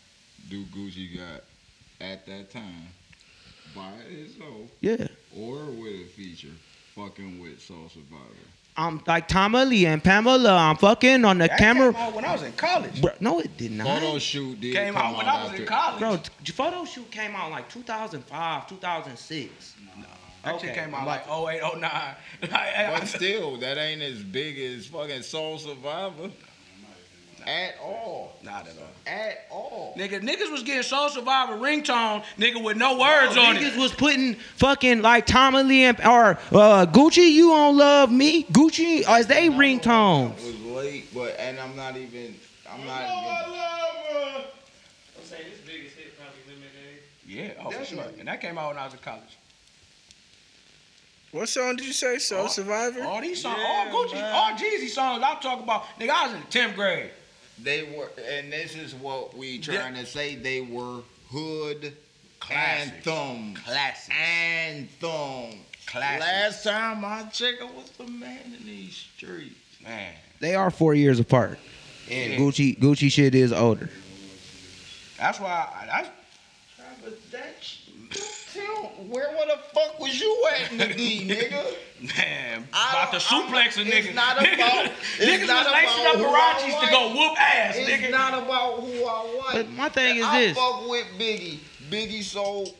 [0.49, 1.43] do Gucci got
[2.03, 2.89] at that time
[3.75, 5.07] by itself Yeah.
[5.37, 6.49] or with a feature
[6.95, 8.25] fucking with Soul Survivor?
[8.77, 10.57] I'm like Tommy Lee and Pamela.
[10.57, 11.93] I'm fucking on the That camera.
[11.93, 13.01] came out when I was in college.
[13.03, 13.87] Bro, no, it did not.
[13.87, 15.63] Photo shoot did Came come out when I was after.
[15.63, 15.99] in college.
[16.01, 19.75] Bro, t- photo shoot came out like 2005, 2006.
[20.43, 21.91] that shit came out like 08, 09.
[22.51, 26.31] But still, that ain't as big as fucking Soul Survivor.
[27.47, 28.33] At all.
[28.43, 29.13] Not at all.
[29.13, 29.95] At all.
[29.97, 33.73] Nigga, niggas was getting Soul Survivor ringtone, nigga, with no words on Niggas it.
[33.75, 37.31] Niggas was putting fucking like Tommy Lee and or uh, Gucci.
[37.33, 39.03] You don't love me, Gucci.
[39.09, 40.39] As they ringtones.
[40.39, 42.35] It was late, but and I'm not even.
[42.71, 43.03] I'm not.
[43.03, 44.45] Even.
[45.19, 47.03] I'm saying this biggest hit probably Lemonade.
[47.27, 48.05] Yeah, oh, for sure.
[48.19, 49.37] And that came out when I was in college.
[51.33, 52.19] What song did you say?
[52.19, 53.03] Soul Oh, Survivor?
[53.05, 54.35] All these songs, Yeah, all Gucci, man.
[54.35, 57.11] all Jeezy songs I'm talking about, nigga, I was in the 10th grade.
[57.63, 60.35] They were, and this is what we trying to say.
[60.35, 61.01] They were
[61.31, 61.95] hood
[62.41, 63.07] Classics.
[63.07, 63.55] anthem.
[63.65, 64.09] Classics.
[64.19, 65.59] Anthem.
[65.87, 66.21] Classics.
[66.21, 69.55] Last time I checked, I was the man in these streets.
[69.83, 70.13] Man.
[70.41, 71.59] They are four years apart.
[72.11, 72.39] And Yeah.
[72.39, 73.89] Gucci, Gucci shit is older.
[75.19, 76.22] That's why I, that's But that, sh-
[79.13, 82.17] tell, where the fuck was you at in the D, nigga?
[82.17, 84.07] Man, I about to don't- suplex a I'm- nigga.
[84.07, 87.89] it's not about- it's Niggas not was lacing up who to go whoop ass, It's
[87.91, 88.03] nigga.
[88.03, 89.53] It's not about who I like.
[89.67, 90.59] But my thing is I this.
[90.59, 91.59] I fuck with Biggie.
[91.91, 92.75] Biggie sold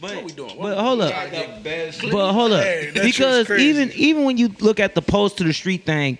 [0.00, 0.56] But, What we doing?
[0.56, 1.10] What but hold up.
[1.12, 2.00] got the best.
[2.10, 5.52] But hold up, Hey, because even even when you look at the post to the
[5.52, 6.18] street thing,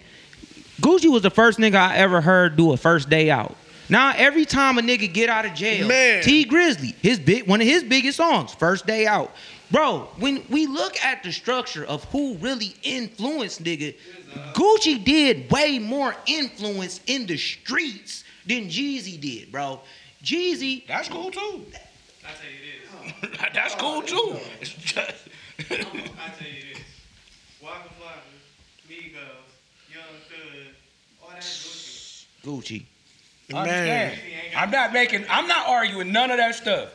[0.80, 3.56] Gucci was the first nigga I ever heard do a first day out.
[3.92, 6.22] Now every time a nigga get out of jail, Man.
[6.22, 9.32] Tee Grizzley, his big one of his biggest songs, first day out.
[9.70, 13.94] Bro, when we look at the structure of who really influenced nigga,
[14.54, 19.82] Gucci did way more influence in the streets than Jeezy did, bro.
[20.24, 21.38] Jeezy, That's cool too.
[22.24, 23.38] I tell you this.
[23.52, 24.38] That's cool too.
[24.62, 25.28] It's just,
[25.58, 26.82] I tell you this.
[27.62, 29.52] Waka Flocka, Migos,
[29.92, 30.72] Young Thug,
[31.22, 32.24] all that Gucci.
[32.42, 32.86] Gucci.
[33.54, 34.18] Understand.
[34.56, 35.24] I'm not making.
[35.30, 36.90] I'm not arguing none of that stuff.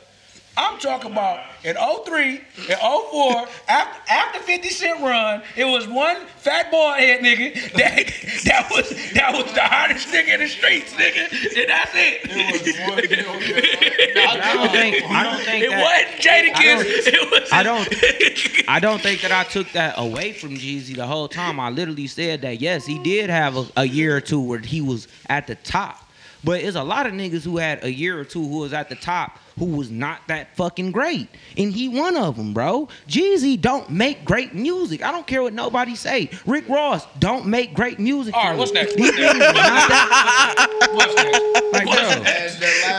[0.58, 2.42] I'm talking about in 03, in
[2.78, 8.12] 04, after, after 50 Cent run, it was one fat boy head nigga that
[8.46, 11.30] that was that was the hottest nigga in the streets, nigga.
[11.30, 12.22] And that's it.
[14.18, 17.14] I don't think I don't think it that, wasn't Jadakiss.
[17.14, 21.06] It was I don't I don't think that I took that away from Jeezy the
[21.06, 21.60] whole time.
[21.60, 24.82] I literally said that yes, he did have a, a year or two where he
[24.82, 26.07] was at the top.
[26.48, 28.90] But it's a lot of niggas who had a year or two who was at
[28.90, 31.28] the top who was not that fucking great.
[31.58, 32.88] And he one of them, bro.
[33.08, 35.04] Jeezy don't make great music.
[35.04, 36.30] I don't care what nobody say.
[36.46, 38.36] Rick Ross don't make great music.
[38.36, 38.98] All right, what's next?
[39.00, 39.40] What's next?
[40.94, 41.74] What's next?
[41.74, 42.07] like, What's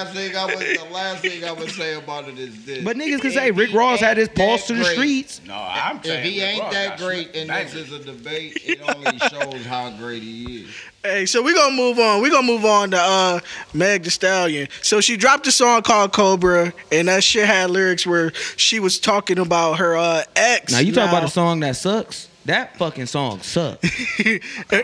[0.04, 2.84] last thing I would, the last thing I would say about it is this.
[2.84, 5.40] But niggas can say Rick Ross had his ain't pulse to the great, streets.
[5.46, 7.74] No, I'm saying If he Rick ain't Ross that great and this bangers.
[7.74, 10.68] is a debate, it only shows how great he is.
[11.02, 12.20] Hey, so we're gonna move on.
[12.22, 13.40] We're gonna move on to uh
[13.72, 14.68] Meg Thee Stallion.
[14.82, 18.98] So she dropped a song called Cobra, and that shit had lyrics where she was
[18.98, 20.72] talking about her uh ex.
[20.72, 22.27] Now you talk about a song that sucks.
[22.48, 23.84] That fucking song sucks.
[24.20, 24.40] I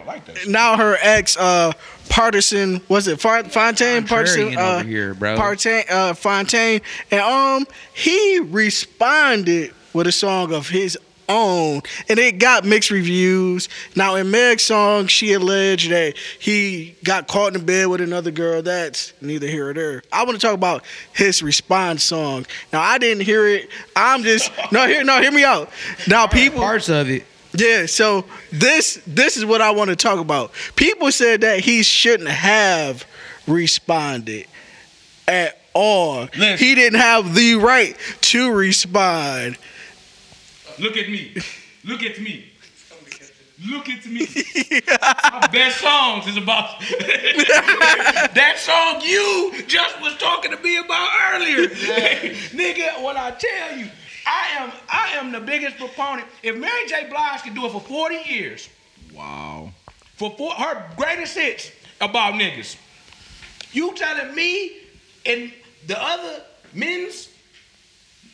[0.06, 0.46] like that.
[0.48, 1.72] now her ex uh
[2.10, 4.50] Pardison was it Far- Fontaine Pardison?
[4.52, 5.36] Contrarian uh over here, bro.
[5.38, 6.82] Partain, uh Fontaine.
[7.10, 11.80] And um he responded with a song of his own.
[12.10, 13.70] And it got mixed reviews.
[13.96, 18.60] Now in Meg's song she alleged that he got caught in bed with another girl.
[18.60, 20.02] That's neither here or there.
[20.12, 20.84] I want to talk about
[21.14, 22.44] his response song.
[22.74, 23.70] Now I didn't hear it.
[23.96, 25.70] I'm just no hear no hear me out.
[26.06, 27.24] Now people Parts of it.
[27.54, 30.52] Yeah, so this this is what I want to talk about.
[30.76, 33.06] People said that he shouldn't have
[33.46, 34.46] responded
[35.28, 36.28] at all.
[36.36, 36.58] Listen.
[36.58, 39.56] He didn't have the right to respond.
[40.78, 41.36] Look at me.
[41.84, 42.50] Look at me.
[43.66, 44.26] Look at me.
[44.90, 51.68] My best songs is about that song you just was talking to me about earlier.
[51.68, 53.88] Nigga, what I tell you,
[54.26, 56.26] I am I am the biggest proponent.
[56.42, 57.08] If Mary J.
[57.10, 58.68] Blige could do it for 40 years,
[59.12, 59.70] Wow.
[60.16, 61.70] for four, her greatest hits
[62.00, 62.76] about niggas.
[63.72, 64.72] You telling me
[65.26, 65.52] and
[65.86, 67.28] the other men's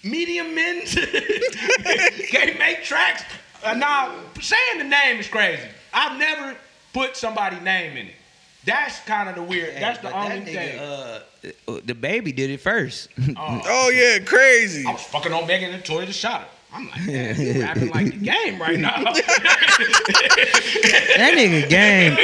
[0.03, 0.83] medium men
[2.31, 3.23] can't make tracks.
[3.63, 5.63] Uh, now, saying the name is crazy.
[5.93, 6.57] I've never
[6.93, 8.15] put somebody's name in it.
[8.65, 9.75] That's kind of the weird.
[9.77, 10.79] That's the only that thing.
[10.79, 11.21] uh,
[11.85, 13.09] the baby did it first.
[13.37, 13.61] Oh.
[13.65, 14.85] Oh yeah, crazy.
[14.87, 16.49] I was fucking on Megan and Toy the shot.
[16.73, 19.03] I'm like, man, you rapping like the game right now.
[19.03, 19.15] that
[21.37, 22.17] nigga game,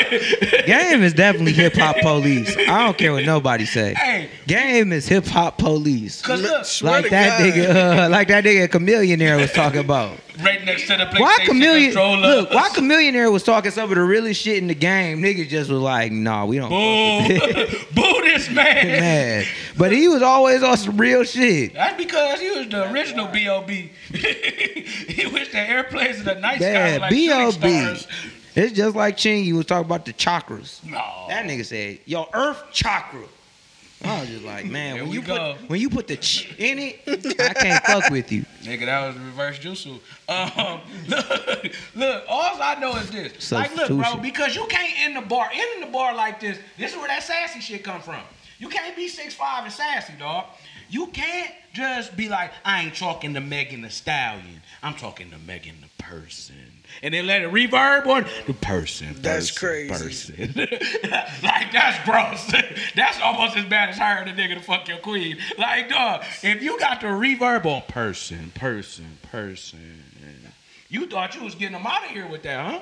[0.67, 2.57] game is definitely hip hop police.
[2.57, 3.95] I don't care what nobody say.
[3.95, 6.23] hey, Game is hip hop police.
[6.23, 7.53] cause look, Like that God.
[7.53, 10.17] nigga, uh, like that nigga Chamillionaire was talking about.
[10.43, 11.93] Right next to the PlayStation Why Chameleon?
[11.93, 12.29] controller.
[12.37, 15.23] Look, why Chamillionaire was talking some of the realest shit in the game.
[15.23, 16.69] Niggas just was like, nah, we don't.
[16.69, 17.29] Boo,
[17.95, 18.87] boo this man.
[18.87, 19.45] Man,
[19.79, 21.73] but he was always on some real shit.
[21.75, 23.91] That's because he was the original B.O.B.
[24.13, 27.97] he wished the airplanes in the night sky Yeah, like B.O.B..
[28.55, 30.85] It's just like Chingy was talking about the chakras.
[30.85, 31.27] No.
[31.29, 33.25] That nigga said, "Yo, Earth chakra."
[34.05, 35.55] I was just like, man, when you go.
[35.55, 37.01] put when you put the ch in it,
[37.41, 38.45] I can't fuck with you.
[38.63, 39.99] Nigga, that was reverse jutsu.
[40.29, 43.51] Um, look, look, all I know is this.
[43.53, 46.59] Like, look, bro, because you can't end the bar, end the bar like this.
[46.79, 48.21] This is where that sassy shit come from.
[48.59, 50.47] You can't be six five and sassy, dog.
[50.89, 54.63] You can't just be like, I ain't talking to Megan Thee Stallion.
[54.83, 56.55] I'm talking to Megan the person.
[57.03, 59.15] And then let it reverb on the person.
[59.21, 60.33] That's person, crazy.
[60.47, 60.69] Person.
[61.43, 62.53] like that's gross.
[62.95, 65.37] that's almost as bad as hiring a nigga to fuck your queen.
[65.59, 70.03] Like, dog, if you got the reverb on person, person, person,
[70.89, 72.81] you thought you was getting them out of here with that, huh?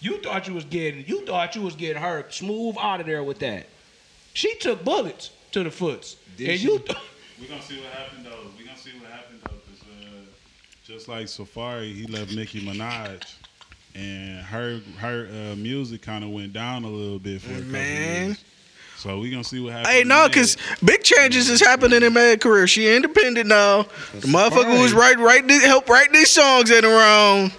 [0.00, 3.22] You thought you was getting, you thought you was getting her smooth out of there
[3.22, 3.66] with that.
[4.34, 6.66] She took bullets to the foots, Did and she?
[6.66, 6.78] you.
[6.78, 6.98] Th-
[7.40, 8.30] We gonna see what happened though.
[8.58, 9.31] We're gonna see what happened though, cause
[10.84, 13.22] just like Safaree, he left Nicki Minaj,
[13.94, 17.70] and her her uh, music kind of went down a little bit for a couple
[17.70, 18.28] Man.
[18.28, 18.44] years.
[18.96, 19.94] So we gonna see what happens.
[19.94, 22.66] Hey, no, cause big changes is happening in Mad career.
[22.66, 23.82] She independent now.
[24.12, 27.52] The motherfucker was right, right, help write these songs in around.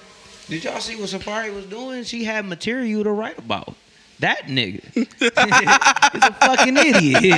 [0.47, 2.03] Did y'all see what Safaree was doing?
[2.03, 3.76] She had material to write about.
[4.19, 4.82] That nigga.
[4.93, 7.24] He's a fucking idiot.
[7.24, 7.34] He's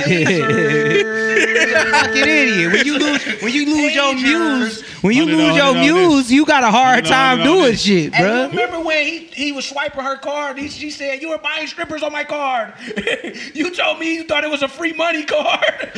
[1.72, 2.72] a fucking idiot.
[2.72, 6.44] When you lose when you lose your muse, when you lose your hundred muse, you
[6.44, 7.82] got a hard time doing this.
[7.82, 8.50] shit, Hey, you bruh.
[8.50, 10.58] remember when he, he was swiping her card?
[10.58, 12.74] He, she said, You were buying strippers on my card.
[13.54, 15.90] you told me you thought it was a free money card.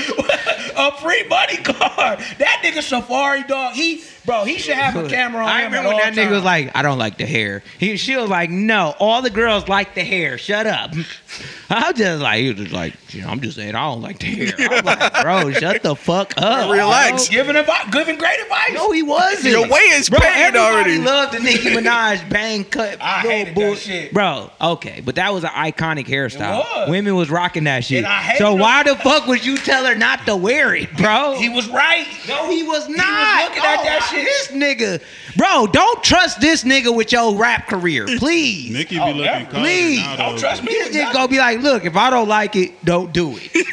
[0.76, 2.20] a free money card.
[2.38, 5.94] That nigga Safaree dog, he bro, he should have a camera on I remember when
[5.94, 7.62] all that nigga was like, I don't like the hair.
[7.78, 10.38] He, she was like, no, all the girls like the hair.
[10.38, 10.92] Shut up.
[11.70, 14.18] I was just like, he was just like, "Yeah, I'm just saying I don't like
[14.20, 14.52] to hear.
[14.58, 16.70] I was like, bro, shut the fuck up.
[16.70, 17.28] Relax.
[17.28, 18.70] bro." giving advice, giving great advice.
[18.72, 19.52] No, he wasn't.
[19.52, 20.98] Your way is bro, paid everybody already.
[20.98, 22.96] loved the Nicki Minaj bang cut.
[23.02, 24.14] I little hated that shit.
[24.14, 26.60] Bro, okay, but that was an iconic hairstyle.
[26.60, 26.88] was.
[26.90, 27.98] Women was rocking that shit.
[27.98, 28.60] And I hated so them.
[28.60, 31.34] why the fuck would you tell her not to wear it, bro?
[31.38, 32.06] he was right.
[32.28, 33.48] No, he was not.
[33.48, 34.24] looking at Oh, that shit.
[34.24, 35.02] This nigga,
[35.36, 38.72] bro, don't trust this nigga with your rap career, please.
[38.72, 39.44] Nicki be Oh, looking never.
[39.50, 40.02] colder Please.
[40.16, 40.72] Don't trust me.
[40.72, 43.50] This nigga gonna be like, look, if I don't like it, don't do it.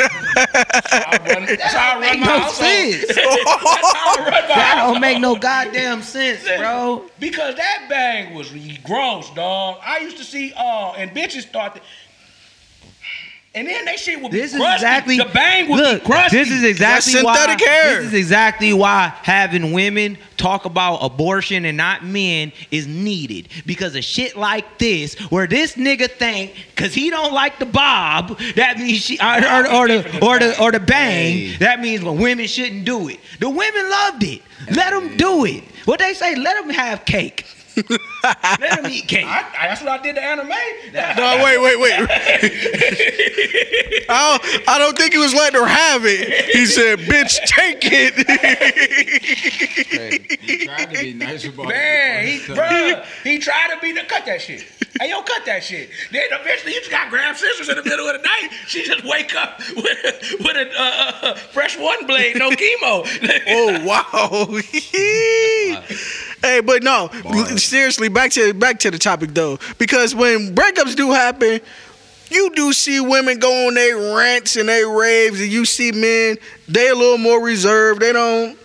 [0.92, 3.08] I run, that's how I run my no sense.
[3.08, 7.06] That's how I run my That don't make no goddamn sense, bro.
[7.20, 8.52] Because that bang was
[8.84, 9.80] gross, dog.
[9.86, 11.84] I used to see, uh, and bitches thought that.
[13.56, 16.02] And then they shit would be This is exactly the bang would look.
[16.04, 16.38] be crusty.
[16.38, 17.36] This is exactly That's why.
[17.38, 17.96] synthetic hair.
[18.02, 23.96] This is exactly why having women talk about abortion and not men is needed because
[23.96, 28.78] of shit like this, where this nigga think because he don't like the bob, that
[28.78, 31.56] means she or, or, or the or the or the bang, Hey.
[31.60, 33.22] that means when women shouldn't do it.
[33.40, 34.42] The women loved it.
[34.72, 35.64] Let them do it.
[35.86, 36.36] What they say?
[36.36, 37.46] Let them have cake.
[38.60, 39.26] Let him eat cake.
[39.26, 40.50] I, I- that's what I did to anime.
[40.94, 41.94] No, wait, wait, wait.
[44.10, 46.46] I, don't, I don't think he was letting her have it.
[46.56, 48.16] He said, "Bitch, take it."
[49.96, 52.30] Hey, he tried to be nice about Man, it.
[52.30, 52.96] he, the first time.
[52.96, 54.62] bruh, he tried to be the cut that shit.
[55.00, 55.90] Hey, yo, cut that shit.
[56.12, 58.50] Then eventually you just got grab scissors in the middle of the night.
[58.68, 59.86] She just wake up with,
[60.40, 63.06] with a uh, uh, fresh one blade, no chemo.
[63.48, 64.60] oh wow.
[66.46, 67.64] Hey, but no, Bars.
[67.64, 71.60] seriously, back to back to the topic though, because when breakups do happen.
[72.32, 76.38] You do see women go on their rants and they raves, and you see men
[76.68, 78.02] they a little more reserved.
[78.02, 78.58] They don't.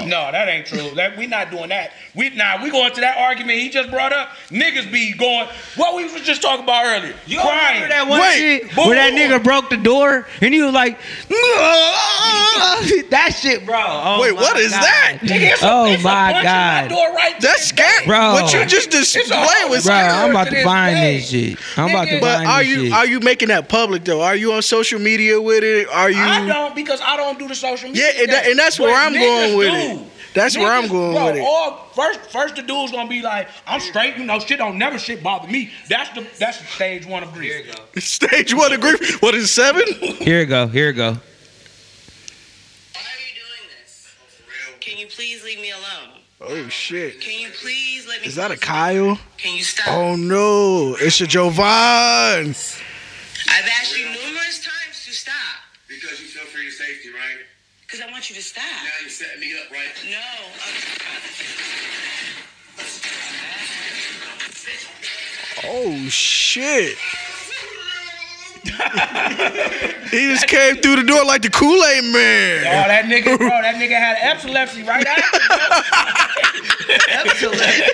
[0.00, 0.06] Oh.
[0.06, 0.90] No, that ain't true.
[0.94, 1.92] That we not doing that.
[2.14, 4.30] We nah, we going to that argument he just brought up.
[4.50, 5.48] Niggas be going.
[5.76, 7.14] What we was just talking about earlier.
[7.26, 7.82] You don't crying.
[7.82, 9.18] remember that one Wait, shit boom, where that boom.
[9.18, 10.98] nigga broke the door and he was like,
[13.10, 13.76] that shit, bro.
[13.78, 14.82] Oh Wait, what is God.
[14.82, 15.18] that?
[15.22, 16.88] Nigga, it's a- Oh it's a my punch in God.
[16.90, 17.40] door right.
[17.40, 18.06] That's scary.
[18.06, 18.32] Bro.
[18.34, 20.08] What you just displayed was Bro, scary.
[20.08, 21.16] I'm about to to this find day.
[21.16, 21.58] this shit.
[21.78, 22.20] I'm about to Nigga.
[22.20, 22.92] But find are this you shit.
[22.92, 24.20] are you making that public though?
[24.22, 25.88] Are you on social media with it?
[25.88, 26.20] Are you?
[26.22, 28.04] I don't because I don't do the social media.
[28.14, 29.81] Yeah, and, that, and that's But where I'm going with do.
[29.82, 30.08] It.
[30.34, 31.44] That's where I'm going bro, with it.
[31.44, 34.98] All, first, first the dude's gonna be like, I'm straight, you know, shit don't never
[34.98, 35.70] shit bother me.
[35.88, 37.74] That's the that's the stage one of grief.
[37.98, 39.20] Stage one of grief.
[39.20, 39.86] What is it, seven?
[39.92, 40.66] Here it go.
[40.66, 41.12] Here it go.
[41.12, 41.18] Why are
[43.20, 44.10] you doing this?
[44.80, 46.18] Can you please leave me alone?
[46.40, 47.20] Oh shit!
[47.20, 48.26] Can you please let me?
[48.26, 48.56] Is that a?
[48.56, 49.18] Kyle?
[49.38, 49.86] Can you stop?
[49.88, 50.96] Oh no!
[50.98, 52.54] It's a Jovan.
[53.48, 55.34] I've asked you numerous times to stop
[55.88, 57.44] Because you feel for your safety, right?
[57.92, 58.64] Because I want you to stop.
[58.64, 59.92] Now you're setting me up, right?
[60.10, 60.16] No.
[60.16, 60.72] I'm-
[65.64, 66.96] Oh shit!
[68.64, 72.62] he just came through the door like the Kool Aid Oh, Man.
[72.64, 75.38] that nigga, bro, that nigga had epilepsy right after.
[77.10, 77.92] epilepsy.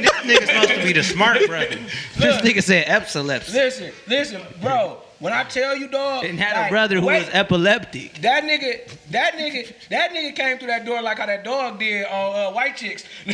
[0.00, 1.78] this nigga supposed to be the smart brother.
[2.16, 5.03] This nigga said epilepsy listen, listen, bro.
[5.24, 8.20] When I tell you, dog, and had like, a brother who wait, was epileptic.
[8.20, 12.04] That nigga, that nigga, that nigga came through that door like how that dog did
[12.04, 13.04] on uh, White Chicks.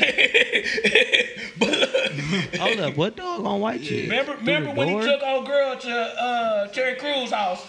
[1.59, 4.09] but look, Hold up, what dog on white Chicks?
[4.09, 7.67] remember, Through remember when he took old girl to uh, Terry Crews' house,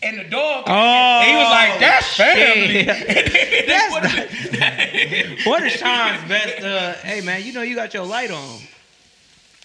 [0.00, 2.84] and the dog, Oh, and he was like, "That's family."
[3.66, 6.62] That's What is Sean's best?
[6.62, 8.60] Uh, hey man, you know you got your light on.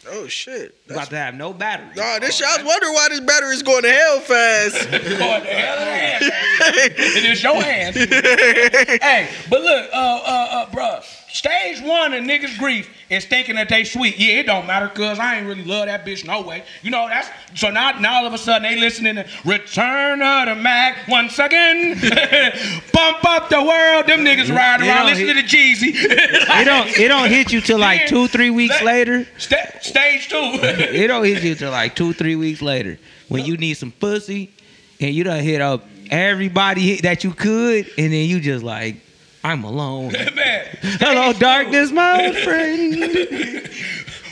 [0.08, 0.76] Oh shit!
[0.88, 1.90] You about to have no battery.
[1.96, 4.90] Nah, this I was wondering why this battery is going to hell fast.
[4.92, 6.94] going the hell in the hand.
[6.98, 7.96] it is your hand.
[9.02, 13.70] hey, but look, uh, uh, uh, bruh, stage one of niggas' grief is thinking that
[13.70, 14.18] they sweet.
[14.20, 16.64] Yeah, it don't matter, cause I ain't really love that bitch no way.
[16.82, 20.48] You know that's so now, now all of a sudden they listening to Return of
[20.48, 22.02] the Mac One second.
[22.94, 24.08] Bump up the world.
[24.08, 25.92] Them niggas riding around listening to hit- Jeezy.
[25.94, 29.28] It don't it don't hit you till like two three weeks later.
[29.38, 30.38] Sta- stage two.
[30.62, 34.52] It don't hit you till like two three weeks later when you need some pussy
[35.00, 38.96] and you done hit up everybody that you could and then you just like
[39.44, 40.14] I'm alone.
[40.16, 43.70] Hello darkness, my old friend.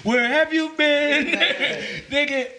[0.03, 1.27] Where have you been,
[2.09, 2.51] nigga?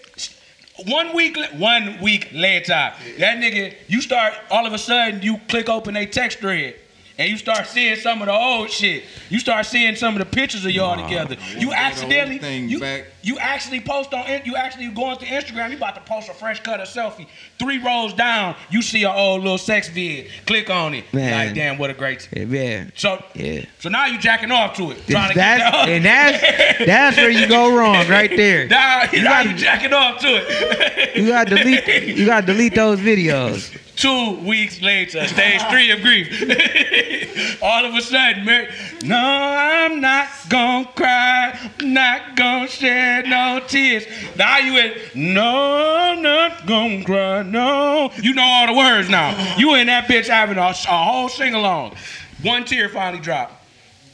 [0.87, 5.69] One week, one week later, that nigga, you start all of a sudden you click
[5.69, 6.77] open a text thread.
[7.19, 9.03] And you start seeing some of the old shit.
[9.29, 11.37] You start seeing some of the pictures of y'all together.
[11.59, 13.07] You accidentally, thing you, back.
[13.23, 15.71] you actually post on, you actually going to Instagram.
[15.71, 17.27] You about to post a fresh cut of selfie.
[17.59, 20.29] Three rows down, you see an old little sex vid.
[20.47, 21.13] Click on it.
[21.13, 21.47] Man.
[21.47, 22.29] Like damn, what a great.
[22.33, 22.85] yeah.
[22.95, 23.65] So, Yeah.
[23.81, 25.89] so now you jacking off to it, trying to get That's, that.
[25.89, 28.69] and that's that's where you go wrong right there.
[28.69, 31.17] Now, now gotta- you jacking off to it.
[31.17, 33.77] You gotta delete you gotta delete those videos.
[33.99, 37.59] Two weeks later, stage three of grief.
[37.63, 38.69] All of a sudden, Mary,
[39.03, 44.05] no, I'm not gonna cry, not gonna shed no tears.
[44.37, 48.13] Now you in, no, I'm not gonna cry, no.
[48.23, 49.57] You know all the words now.
[49.59, 51.97] You in that bitch having a, a whole sing along.
[52.43, 53.55] One tear finally dropped.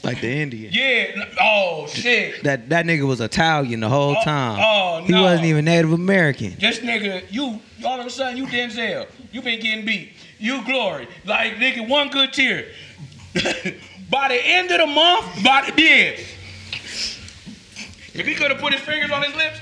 [0.03, 0.73] Like the Indian.
[0.73, 2.43] Yeah, oh shit.
[2.45, 4.59] That that nigga was Italian the whole Oh, time.
[4.63, 5.07] oh, no.
[5.07, 6.55] He wasn't even Native American.
[6.59, 9.07] This nigga, you all of a sudden you Denzel.
[9.35, 10.13] You been getting beat.
[10.39, 11.09] You glory.
[11.25, 12.69] Like nigga, one good tear.
[14.09, 16.11] by the end of the month, by the yeah.
[18.15, 19.59] If he could have put his fingers on his lips,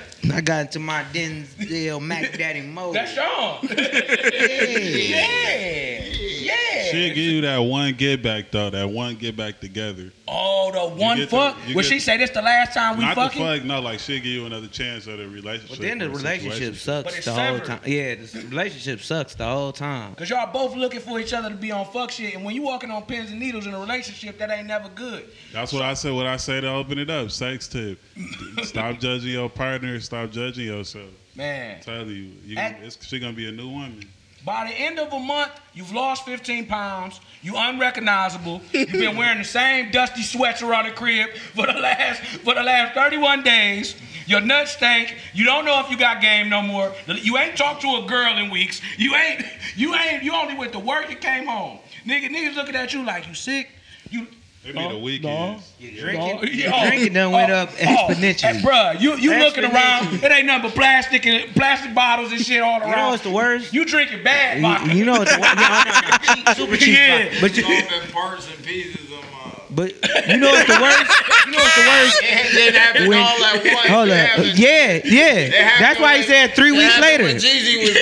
[0.32, 2.94] I got into my Denzel Mac Daddy mode.
[2.94, 3.58] that's Sean.
[3.70, 4.76] Yeah.
[4.78, 6.04] yeah,
[6.40, 6.84] yeah.
[6.90, 10.12] She'll give you that one get back though, that one get back together.
[10.26, 11.56] Oh, the one fuck.
[11.66, 13.42] the- Would get- she say this the last time we Not fucking?
[13.42, 15.70] the fuck, no, like she'll give you another chance of the relationship.
[15.78, 16.74] But then the relationship situation.
[16.74, 17.64] Sucks it's the whole severed.
[17.64, 17.80] time.
[17.86, 20.14] Yeah, the relationship sucks the whole time.
[20.14, 22.62] Cause y'all both looking for each other to be on fuck shit, and when you
[22.62, 25.28] walking on pins and needles in a relationship, that ain't never good.
[25.52, 26.12] That's what I said.
[26.12, 27.30] What I say to open it up.
[27.30, 27.98] Sex tip.
[28.62, 29.98] stop judging your partner.
[30.10, 31.06] Stop judging yourself.
[31.36, 31.76] Man.
[31.76, 34.08] I'm telling you, you At- it's, she gonna be a new woman.
[34.44, 37.20] By the end of a month, you've lost 15 pounds.
[37.42, 38.60] You unrecognizable.
[38.72, 42.62] You've been wearing the same dusty sweats around the crib for the last for the
[42.64, 43.94] last 31 days.
[44.26, 45.14] Your nuts stink.
[45.32, 46.92] You don't know if you got game no more.
[47.06, 48.80] You ain't talked to a girl in weeks.
[48.98, 49.44] You ain't
[49.76, 51.08] you ain't you only went to work.
[51.08, 51.78] You came home.
[52.04, 53.70] Nigga, niggas looking at you like you sick.
[54.10, 54.26] You
[54.62, 55.72] It be the weekends.
[55.80, 58.40] Drinking, Oh, your oh, drinking done went up oh, exponentially.
[58.40, 60.22] Hey, bruh, you you looking around?
[60.22, 62.90] It ain't nothing but plastic and plastic bottles and shit all around.
[62.90, 63.72] You know what's the worst?
[63.72, 64.88] You drinking bad vodka.
[64.90, 65.56] You, you know what's the worst?
[65.56, 66.94] Yeah, no, no, cheap, super cheap.
[66.94, 67.24] Yeah.
[67.24, 67.40] vodka.
[67.40, 69.60] But you, Off in parts and pieces of my.
[69.70, 69.92] but
[70.28, 71.10] you know what's the worst?
[71.46, 72.20] You know what's the worst?
[72.22, 73.86] It didn't When- all at once.
[73.88, 74.28] Hold It up.
[74.28, 75.78] happened- Yeah, yeah.
[75.80, 77.24] That's why he said three weeks later.
[77.24, 77.96] When Jeezy was.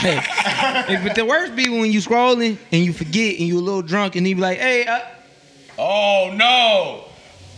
[0.00, 3.82] Hey, but the worst be when you scrolling and you forget and you a little
[3.82, 5.00] drunk and he be like, hey, uh,
[5.78, 7.04] Oh no.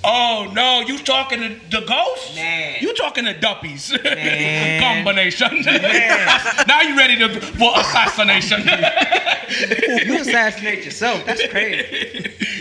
[0.04, 2.34] Oh no, you talking to the ghosts?
[2.36, 2.76] Man.
[2.80, 3.92] You talking to duppies.
[4.04, 4.80] Man.
[4.80, 5.60] Combination.
[6.68, 8.60] now you ready to for assassination.
[10.06, 11.24] you assassinate yourself.
[11.26, 11.82] That's crazy.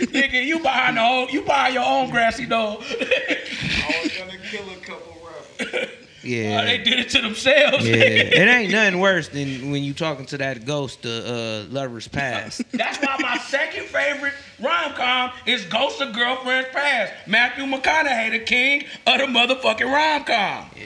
[0.06, 2.82] Nigga, you behind the whole you behind your own grassy dog.
[2.82, 5.16] I was gonna kill a couple
[5.60, 6.07] rappers.
[6.28, 6.64] Yeah.
[6.64, 7.86] they did it to themselves.
[7.88, 12.08] Yeah, it ain't nothing worse than when you talking to that ghost, the uh, lover's
[12.08, 12.62] past.
[12.72, 17.12] That's why my second favorite rom com is Ghost of Girlfriend's Past.
[17.26, 20.70] Matthew McConaughey, the king of the motherfucking rom com.
[20.76, 20.84] Yeah,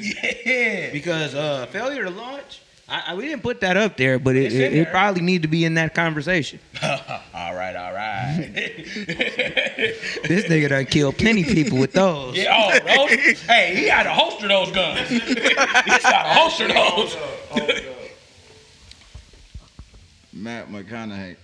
[0.00, 0.32] yeah.
[0.44, 0.92] Yeah.
[0.92, 4.46] Because uh, failure to launch, I, I, we didn't put that up there, but it,
[4.46, 6.58] It's in it, it probably need to be in that conversation.
[6.82, 8.50] all right, all right.
[10.28, 12.36] This nigga done killed plenty people with those.
[12.36, 15.08] yeah, oh, those, hey, he had a holster those guns.
[15.08, 17.16] He's got a holster those.
[20.32, 21.36] Matt McConaughey.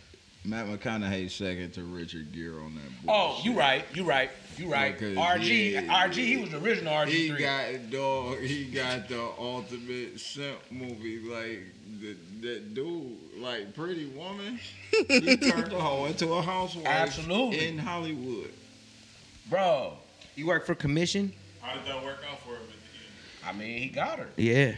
[0.44, 2.82] Matt McConaughey second to Richard Gere on that.
[3.08, 3.44] Oh, bullshit.
[3.46, 4.98] you right, you right, you right.
[4.98, 7.38] Because, RG, yeah, RG, he was the original RG He three.
[7.40, 8.38] got dog.
[8.40, 11.18] He got the ultimate simp movie.
[11.20, 11.60] Like
[12.00, 14.58] the, that dude, like Pretty Woman.
[15.08, 16.86] He turned the hoe into a housewife.
[16.86, 17.68] Absolutely.
[17.68, 18.50] in Hollywood.
[19.50, 19.94] Bro,
[20.36, 21.32] You work for commission?
[21.60, 23.56] How did that work out for him at the end?
[23.56, 24.28] I mean, he got her.
[24.36, 24.74] Yeah.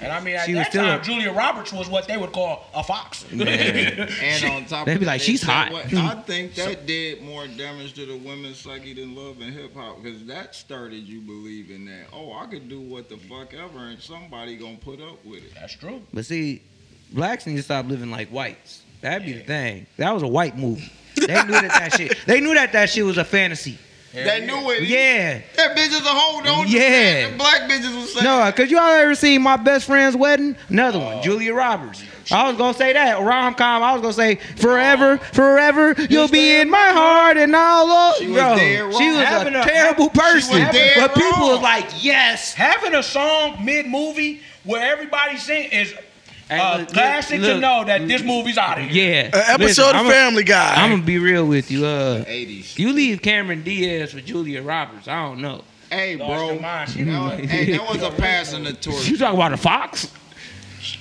[0.00, 2.32] And I mean, at She that still time, a- Julia Roberts was what they would
[2.32, 3.24] call a fox.
[3.32, 5.98] And on top, they'd be that, like, "She's hot." what- hmm.
[5.98, 10.02] I think that did more damage to the women's psyche than love and hip hop
[10.02, 14.00] because that started you believing that oh, I could do what the fuck ever and
[14.00, 15.54] somebody gonna put up with it.
[15.54, 16.02] That's true.
[16.12, 16.62] But see,
[17.12, 18.82] blacks need to stop living like whites.
[19.00, 19.86] That'd be the thing.
[19.96, 20.90] That was a white movie.
[21.16, 22.16] They knew that that shit.
[22.26, 23.78] They knew that that shit was a fantasy.
[24.12, 24.82] They knew it.
[24.82, 25.40] Yeah.
[25.56, 26.42] That bitch is a hoe.
[26.42, 27.30] Don't Yeah.
[27.30, 28.24] The black bitches was saying.
[28.24, 30.56] No, cause y'all ever seen my best friend's wedding?
[30.68, 31.22] Another one, oh.
[31.22, 32.02] Julia Roberts.
[32.32, 33.82] I was gonna say that rom com.
[33.82, 35.24] I was gonna say forever, oh.
[35.32, 38.14] forever, you'll be in my heart and all.
[38.14, 41.50] She was Bro, dead she was Having a a- terrible person, dead but people wrong.
[41.52, 42.52] was like, yes.
[42.54, 45.98] Having a song mid movie where everybody sing is Hey,
[46.50, 49.30] uh, look, classic look, to know that this movie's out of here.
[49.32, 50.74] Yeah, An episode I'm of Family Guy.
[50.76, 51.86] I'm gonna be real with you.
[51.86, 52.78] Uh, 80s.
[52.78, 55.08] you leave Cameron Diaz for Julia Roberts.
[55.08, 55.62] I don't know.
[55.90, 56.54] Hey, Lost bro.
[56.54, 56.90] her mind.
[56.90, 59.08] She That was, hey, that was a passing the torch.
[59.08, 60.12] You talking about a fox?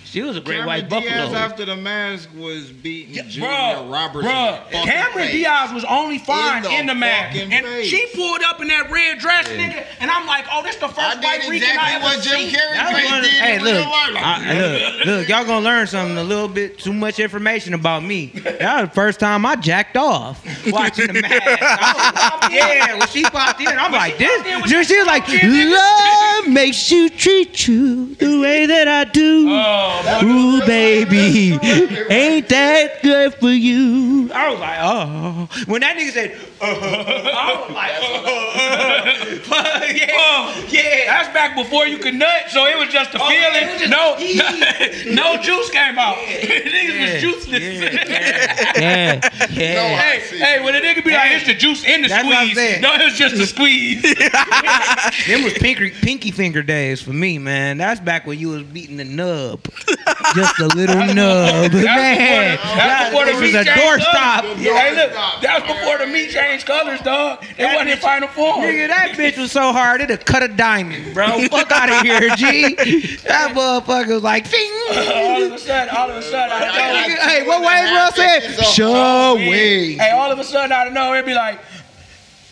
[0.10, 1.38] She was a great Cameron white Diaz buffalo.
[1.38, 4.26] after the mask was beating Julia Bro, Roberts.
[4.26, 5.32] bro, the Cameron face.
[5.34, 8.70] Diaz was only fine In in the the, mask, fucking and she pulled up in
[8.70, 11.78] that red dress, nigga, and I'm like, oh, this the I first white did Rican
[11.80, 12.50] I ever what Jim seen.
[12.56, 13.86] Carrey was one of did hey, look.
[13.86, 18.28] I- look, look, y'all gonna learn something a little bit too much information about me.
[18.44, 22.50] That was the first time I jacked off watching the mask.
[22.52, 24.42] Yeah, when she popped in, I'm like, this.
[24.70, 25.38] She, she was like, love
[26.50, 29.48] makes you treat you the way that I do.
[29.50, 31.54] Oh, Ooh, baby,
[32.10, 34.32] ain't that good for you?
[34.34, 35.50] I was like, oh.
[35.68, 37.94] When that nigga said, I was like,
[39.52, 41.06] uh, yeah, yeah.
[41.08, 43.70] That's back before you could nut, so it was just a Oh, feeling.
[43.70, 43.90] it just-
[45.16, 46.16] no, no juice came out.
[46.18, 47.60] Niggas was juiceless.
[48.80, 49.20] Yeah,
[49.52, 49.98] yeah.
[49.98, 52.46] Hey, hey, when a nigga be like, it's the juice in the That's what I'm
[52.50, 52.56] squeeze.
[52.58, 52.82] saying.
[52.82, 54.02] No, it was just a squeeze.
[55.28, 57.78] Them was pinky, pinky finger days for me, man.
[57.78, 59.66] That's back when you was beating the nub.
[60.36, 61.74] Just a little nub.
[61.74, 61.84] Man.
[61.84, 62.06] That's before
[62.56, 64.04] the, that's before the this meat was a changed door colors.
[64.10, 64.44] stop.
[64.46, 67.44] Hey, look, that was before the meat changed colors, dog.
[67.58, 68.62] It wasn't in final form.
[68.62, 71.48] Nigga, that bitch was so hard it'd cut a diamond, bro.
[71.50, 72.76] Fuck out of here, G.
[73.28, 74.72] That motherfucker was like, fing.
[74.92, 78.14] all of a sudden, all of a sudden, out of nowhere, Hey, what Wayne's World
[78.16, 78.64] said?
[78.66, 79.94] Show way.
[79.94, 81.60] Hey, all of a sudden, out of nowhere, it'd be like,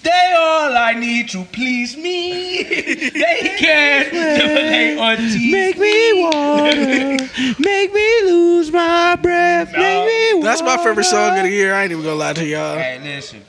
[0.04, 2.64] they all I need to please me.
[2.64, 7.18] they can't delay or tease Make me water.
[7.60, 9.74] Make me lose my breath.
[9.74, 11.74] Make me That's my favorite song of the year.
[11.74, 12.78] I ain't even gonna lie to y'all.
[12.78, 13.44] Hey, listen.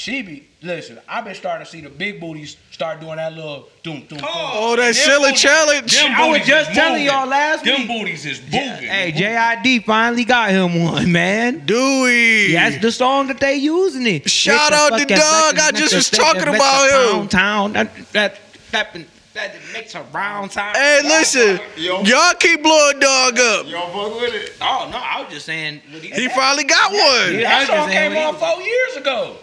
[0.00, 0.98] She be listen.
[1.06, 4.20] I've been starting to see the big booties start doing that little doom doom.
[4.22, 5.94] Oh, that Shilla challenge.
[5.94, 7.86] I was just telling y'all last them week.
[7.86, 8.60] Them booties is moving.
[8.60, 11.66] Hey, JID finally got him one, man.
[11.66, 12.54] Dewey.
[12.54, 14.30] That's the song that they using it.
[14.30, 15.56] Shout Make out to fucking Doug.
[15.56, 17.16] fucking I just was talking about him.
[17.18, 17.72] Pound Town.
[17.74, 18.38] That that
[18.70, 20.76] that that that makes a round time.
[20.76, 22.00] Hey, listen, Yo.
[22.04, 23.66] y'all keep blowing dog up.
[23.66, 24.54] You don't fuck with it?
[24.62, 25.82] Oh no, I was just saying.
[25.90, 27.34] He, He finally got one.
[27.34, 27.42] Yeah.
[27.42, 29.36] That just song came what he on four years ago.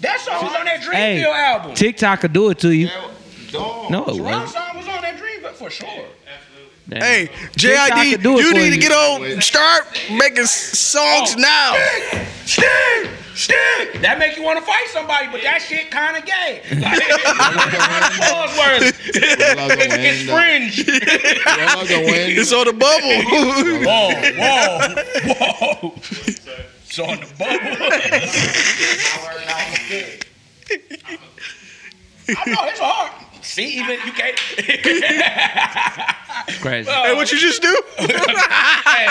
[0.00, 1.74] That song was on that Hey, Dreamville album.
[1.74, 2.86] TikTok could do it to you.
[2.86, 3.08] Yeah,
[3.52, 3.90] dog.
[3.90, 4.50] No, it Surround wasn't.
[4.50, 6.04] song was on that Dreamville for sure.
[6.86, 7.00] Damn.
[7.00, 11.38] Hey, JID, do you for need to get on, start making songs Oh.
[11.38, 11.74] now.
[12.44, 14.02] Stick, stick.
[14.02, 16.60] That make you want to fight somebody, but that shit kind of gay.
[18.20, 18.92] Buzzwords.
[19.16, 20.84] It's fringe.
[22.36, 23.22] It's on the bubble.
[23.86, 24.10] Whoa,
[25.30, 25.94] whoa, whoa.
[26.96, 27.50] It's on the bubble.
[32.28, 33.10] I know it's hard.
[33.42, 34.36] See, even you can't.
[36.60, 36.88] Crazy.
[36.88, 37.82] hey, what you just do?
[37.98, 39.08] hey,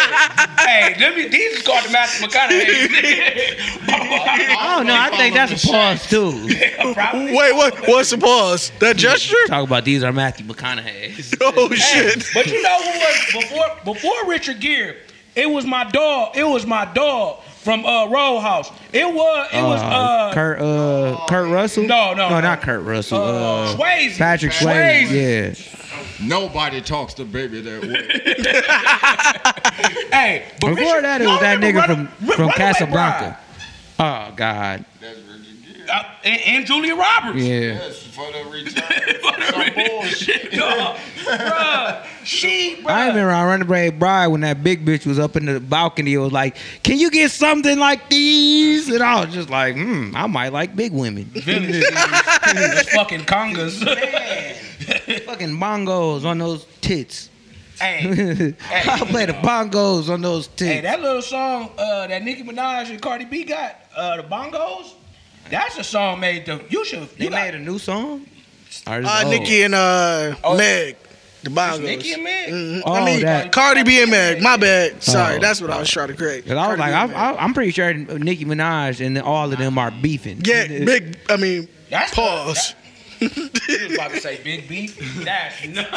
[0.60, 1.28] hey, let me.
[1.28, 3.60] These is called the Matthew McConaughey.
[4.66, 6.32] Oh no, I think that's a pause too.
[6.48, 7.76] Wait, what?
[7.88, 8.72] What's the pause?
[8.80, 9.36] That gesture?
[9.48, 11.34] Talk about these are Matthew McConaughey's.
[11.42, 12.26] Oh Hey, shit!
[12.34, 14.96] but you know who was before before Richard Gere?
[15.36, 16.38] It was my dog.
[16.38, 18.72] It was my dog from uh Road House.
[18.92, 21.84] It was it was uh, Kurt uh Kurt Russell?
[21.84, 22.42] No, no, no, no.
[22.42, 23.22] not Kurt Russell.
[23.22, 23.24] uh,
[23.74, 24.18] Uh, Swayze.
[24.18, 25.08] Patrick Swayze.
[25.08, 25.70] Swayze.
[26.20, 26.28] Yeah.
[26.28, 29.50] Nobody talks to baby that way.
[30.12, 33.40] Hey, Before Richard- that, it was that nigga Run- from Run- from Runaway Casablanca.
[34.00, 34.86] Oh God.
[35.02, 35.18] That's
[35.84, 37.40] Richard Uh, and, and Julia Roberts.
[37.44, 37.60] Yeah.
[37.60, 38.84] Yes, for the return.
[39.24, 40.52] of some bullshit.
[40.64, 42.90] Dog, bruh, she, bruh.
[42.90, 46.14] I remember on Renegade Bride when that big bitch was up in the balcony.
[46.14, 50.16] It was like, "Can you get something like these?" And I was just like, "Hmm,
[50.16, 51.84] I might like big women." Village.
[52.90, 53.74] Fucking congas.
[55.26, 57.30] Fucking bongos on those tits.
[57.80, 60.62] hey, I play the bongos on those tits.
[60.72, 64.94] hey, that little song uh, that Nicki Minaj and Cardi B got, uh, the bongos.
[65.50, 67.08] That's a song made to you should.
[67.18, 68.26] they You got, made a new song.
[68.88, 69.32] Or is Uh, old?
[69.34, 70.56] Nicki and uh, Oh.
[70.58, 70.96] Meg,
[71.44, 71.82] the Bongos.
[71.84, 72.50] Nicki and Meg.
[72.50, 72.82] Mhm.
[72.86, 74.42] Oh, I mean, that- Cardi B and Meg.
[74.42, 75.04] My bad.
[75.04, 75.40] Sorry, Oh.
[75.40, 76.46] that's what I was trying to create.
[76.48, 77.20] Cause I was Cardi like, B I, and Meg.
[77.20, 80.42] I, I'm pretty sure Nicki Minaj and all of them are beefing.
[80.44, 81.18] yeah, big.
[81.30, 82.74] I mean, That's pause.
[83.20, 84.98] You was about to say big beef.
[85.24, 85.92] That's nuts.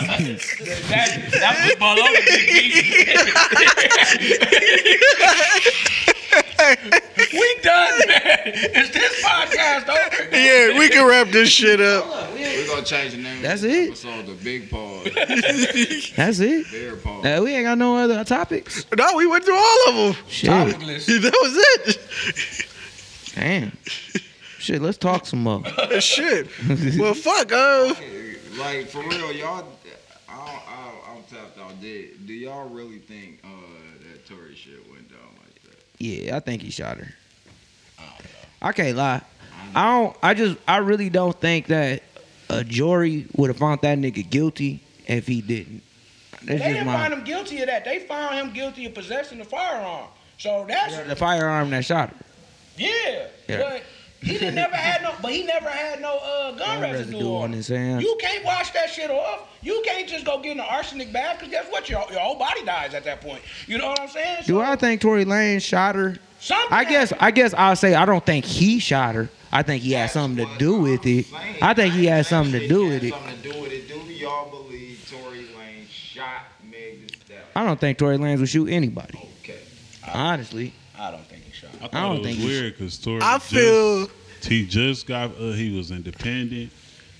[0.88, 2.46] that, that was below the big
[6.06, 6.12] beef.
[7.32, 8.42] we done, man.
[8.46, 10.36] Is this podcast over?
[10.36, 12.04] Yeah, we can wrap this shit up.
[12.34, 14.08] We're gonna change the name That's of this it?
[14.08, 15.04] episode to Big Paws.
[16.16, 16.70] That's it.
[16.70, 17.24] Bear Paws.
[17.24, 18.86] Uh, we ain't got no other topics.
[18.96, 20.24] No, we went through all of them.
[20.28, 20.50] Shit.
[20.50, 21.06] Topicless.
[21.22, 22.66] That was it.
[23.34, 23.72] Damn.
[24.58, 25.62] Shit, let's talk some more.
[26.00, 26.48] Shit.
[26.98, 27.52] Well, fuck.
[27.52, 27.94] Uh,
[28.58, 29.66] Like for real, y'all.
[30.28, 31.80] I, I, I'm tapped out.
[31.80, 33.48] Did do y'all really think uh,
[34.00, 35.85] that Tory shit went down like that?
[35.98, 37.08] Yeah, I think he shot her.
[38.62, 39.22] I can't lie.
[39.74, 40.16] I don't.
[40.22, 40.56] I just.
[40.66, 42.02] I really don't think that
[42.48, 45.82] a jury would have found that nigga guilty if he didn't.
[46.32, 46.94] That's They just didn't my.
[46.94, 47.84] find him guilty of that.
[47.84, 50.06] They found him guilty of possessing the firearm.
[50.38, 52.16] So that's The firearm that shot her.
[52.76, 53.26] yeah.
[53.48, 53.58] Yeah.
[53.58, 53.82] But
[54.22, 55.14] he didn't never had no.
[55.22, 58.02] But he never had no uh, gun, Gun residue, residue on on his hands.
[58.02, 59.48] You can't wash that shit off.
[59.62, 61.88] You can't just go get an arsenic bath because guess what?
[61.88, 63.42] Your, your whole body dies at that point.
[63.66, 64.44] You know what I'm saying?
[64.46, 66.16] Do I think Tory Lanez shot her?
[66.38, 67.12] something I guess.
[67.18, 69.28] I guess I'll say I don't think he shot her.
[69.52, 71.26] I think he had something to do with it.
[71.62, 73.10] I think he had something to do with it.
[73.12, 73.88] Something to do with it.
[73.88, 77.10] Do y'all believe Tory Lanez shot Meg
[77.54, 79.18] I don't think Tory Lanez would shoot anybody.
[79.40, 79.58] Okay.
[80.12, 81.35] Honestly, I don't think.
[81.86, 83.20] I thought I don't it was think he's- weird because Tory.
[83.22, 84.08] I just- feel.
[84.48, 85.30] he just got.
[85.40, 86.70] Uh, he was independent.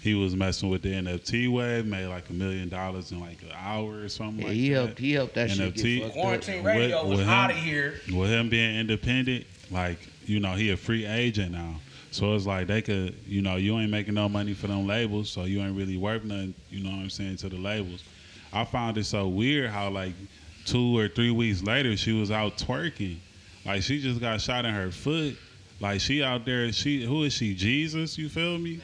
[0.03, 1.85] He was messing with the NFT wave.
[1.85, 4.75] Made like a million dollars in like an hour or something yeah, like he that.
[4.75, 4.99] helped.
[4.99, 5.83] He helped that shit NFT.
[5.99, 6.23] get fucked up.
[6.23, 7.95] Quarantine With- radio was with him- out of here.
[8.13, 11.77] with him being independent, like you know, he a free agent now.
[12.13, 15.29] So it's like they could, you know, you ain't making no money for them labels,
[15.31, 16.55] so you ain't really worth nothing.
[16.71, 18.03] You know what I'm saying to the labels.
[18.53, 20.13] I found it so weird how like
[20.65, 23.17] two or three weeks later she was out twerking,
[23.67, 25.37] like she just got shot in her foot.
[25.81, 27.55] Like she out there, she who is she?
[27.55, 28.17] Jesus?
[28.17, 28.81] You feel me?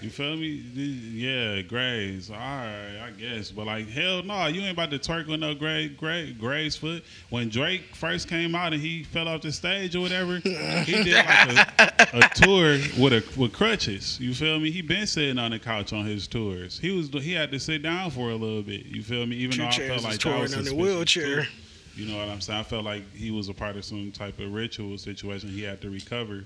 [0.00, 0.62] You feel me?
[0.74, 2.28] Yeah, Graves.
[2.28, 3.50] All right, I guess.
[3.50, 7.02] But like, hell no, you ain't about to twerk with no Gray, Gray, Graves foot.
[7.30, 11.14] When Drake first came out and he fell off the stage or whatever, he did
[11.14, 14.20] like a, a tour with a with crutches.
[14.20, 14.70] You feel me?
[14.70, 16.78] He been sitting on the couch on his tours.
[16.78, 18.84] He was he had to sit down for a little bit.
[18.84, 19.36] You feel me?
[19.36, 21.44] Even Two though I felt like that touring was on the wheelchair.
[21.44, 21.48] too.
[21.96, 22.58] You know what I'm saying?
[22.60, 25.48] I felt like he was a part of some type of ritual situation.
[25.48, 26.44] He had to recover.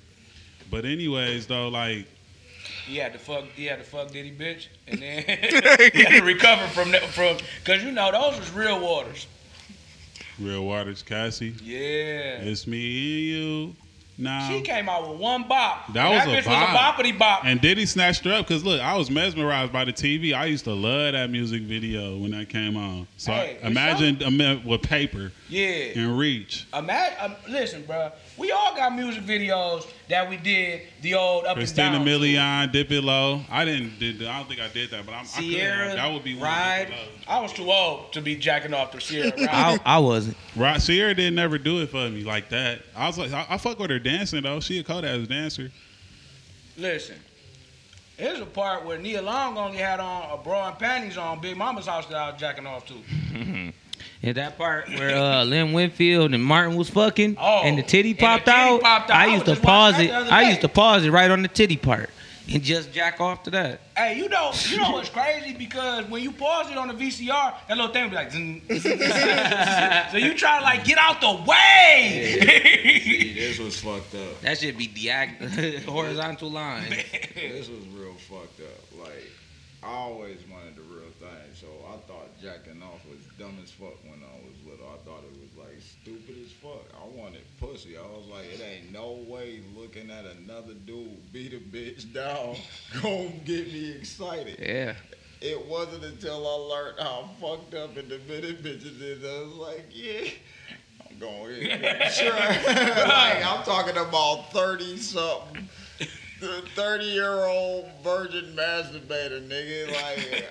[0.71, 2.07] But anyways, though, like
[2.87, 3.45] He had to fuck.
[3.57, 5.23] He had to fuck Diddy bitch, and then
[5.95, 7.03] he had to recover from that.
[7.05, 9.27] From because you know those was real waters.
[10.39, 12.39] Real Waters, Cassie, Yeah.
[12.43, 13.77] it's me and you.
[14.19, 14.49] Nah.
[14.49, 15.93] She came out with one bop.
[15.93, 16.97] That was that a bitch was a bop.
[16.97, 17.45] boppity bop.
[17.45, 20.35] And Diddy snatched her up because look, I was mesmerized by the TV.
[20.35, 23.07] I used to love that music video when that came on.
[23.17, 24.19] So Hey, I, imagine
[24.67, 25.93] with paper yeah.
[25.95, 26.67] and reach.
[26.75, 28.11] Imagine, um, listen, bro.
[28.39, 32.21] We all got music videos that we did the old up Christina and down.
[32.21, 32.27] to.
[32.27, 33.41] Milian, Dip It Low.
[33.51, 34.25] I didn't did.
[34.25, 35.99] I don't think I did that, but I'm, I Ciara, could.
[35.99, 36.45] That would be one.
[36.45, 36.87] Ride.
[36.89, 37.35] Dip It Low.
[37.37, 39.31] I was too old to be jacking off to Ciara.
[39.37, 39.49] Right?
[39.53, 40.37] I, I wasn't.
[40.55, 42.83] Right, Ciara didn't never do it for me like that.
[42.97, 44.61] I was like, I, I fuck with her dancing though.
[44.61, 45.71] She a cold ass dancer.
[46.77, 47.17] Listen,
[48.17, 51.57] here's a part where Nia Long only had on a bra and panties on Big
[51.57, 53.73] Mama's house that I was jacking off to.
[54.23, 58.11] And that part where uh, Lynn Whitfield and Martin was fucking, Oh, and the titty
[58.11, 59.17] and the popped, titty out, popped out.
[59.17, 60.11] I I used to pause it.
[60.11, 62.11] I used to pause it right on the titty part
[62.53, 63.81] and just jack off to that.
[63.97, 65.53] Hey, you know, you know what's crazy?
[65.55, 68.63] Because when you pause it on the VCR, that little thing will be like, zing.
[70.11, 72.39] so you try to like get out the way.
[72.41, 74.41] See, this was fucked up.
[74.41, 76.89] That should be diag- horizontal line.
[77.35, 79.01] This was real fucked up.
[79.01, 79.31] Like,
[79.83, 83.95] I always wanted the real thing, so I thought jacking off was dumb as fuck
[84.03, 84.87] when I was little.
[84.87, 86.85] I thought it was like stupid as fuck.
[87.01, 87.97] I wanted pussy.
[87.97, 92.57] I was like, it ain't no way looking at another dude beat a bitch down
[93.03, 94.59] gonna get me excited.
[94.61, 94.95] Yeah.
[95.41, 99.25] It wasn't until I learned how fucked up and demented bitches is.
[99.25, 100.31] I was like, yeah,
[101.09, 102.11] I'm going in.
[102.11, 102.31] Sure.
[102.35, 105.69] like, I'm talking about 30 something.
[106.41, 109.89] 30 year old virgin masturbator, nigga.
[109.89, 110.45] Like,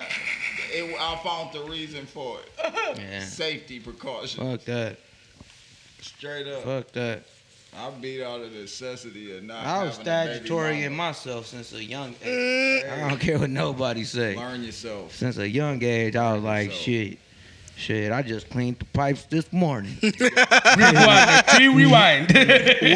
[0.71, 2.97] it, I found the reason for it.
[2.97, 3.21] Yeah.
[3.21, 4.35] Safety precautions.
[4.35, 4.97] Fuck that.
[6.01, 6.63] Straight up.
[6.63, 7.23] Fuck that.
[7.77, 11.45] I beat out of necessity of not I was having a baby statutory in myself
[11.45, 12.83] since a young age.
[12.85, 14.35] I don't care what nobody say.
[14.35, 15.13] Learn yourself.
[15.13, 17.19] Since a young age, I was like, So- shit.
[17.77, 19.95] Shit, I just cleaned the pipes this morning.
[20.01, 21.47] rewind.
[21.49, 22.31] T rewind.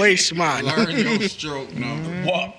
[0.01, 0.65] Waste mine.
[0.65, 2.09] Learn your stroke number.
[2.09, 2.25] Mm-hmm.
[2.25, 2.55] What?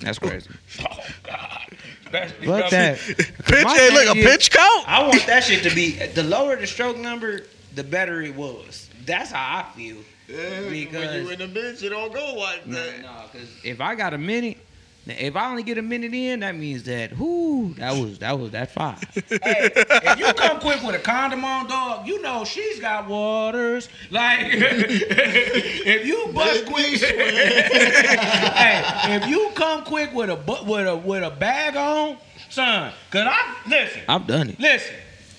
[0.00, 0.28] That's oh.
[0.28, 0.50] crazy.
[0.80, 1.66] Oh God.
[2.10, 2.98] That's- Fuck that.
[2.98, 4.88] Pitch, My hey, look, a is- pitch count.
[4.88, 7.42] I want that shit to be the lower the stroke number,
[7.74, 8.88] the better it was.
[9.06, 9.98] That's how I feel.
[10.28, 13.02] Yeah, when Because- you in the bitch, it don't go like that.
[13.02, 14.58] no, because if I got a minute,
[15.06, 18.50] if I only get a minute in, that means that whoo, that was that was
[18.50, 19.00] that five.
[19.30, 23.88] Hey, if you come quick with a condom on, dog, you know she's got waters.
[24.10, 28.82] Like, if you bust quick, hey,
[29.16, 30.36] if you come quick with a
[30.66, 32.18] with a with a bag on,
[32.50, 34.60] son, cause I listen, I've done it.
[34.60, 34.94] listen,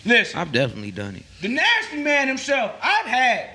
[0.05, 0.39] listen.
[0.39, 1.23] I've definitely done it.
[1.41, 3.49] The nasty man himself, I've had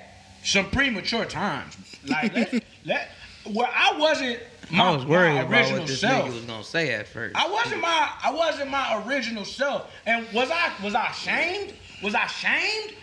[0.45, 1.77] some premature times.
[2.07, 3.11] Like, let, let,
[3.51, 4.41] well, I wasn't.
[4.71, 6.27] My, I was worried my about what this self.
[6.29, 7.37] nigga was gonna say at first.
[7.37, 9.91] I wasn't my I wasn't my original self.
[10.07, 11.73] And was I was I shamed?
[12.03, 12.95] Was I shamed?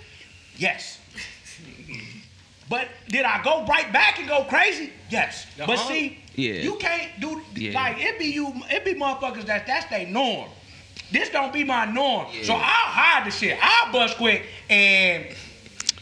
[0.57, 0.99] Yes.
[2.69, 4.91] But did I go right back and go crazy?
[5.09, 5.45] Yes.
[5.57, 6.53] But see, Yeah.
[6.61, 7.73] you can't do Yeah.
[7.73, 10.49] like it be you it be motherfuckers that that's their norm.
[11.11, 12.27] This don't be my norm.
[12.43, 13.59] So I'll hide the shit.
[13.61, 15.25] I'll bust quick and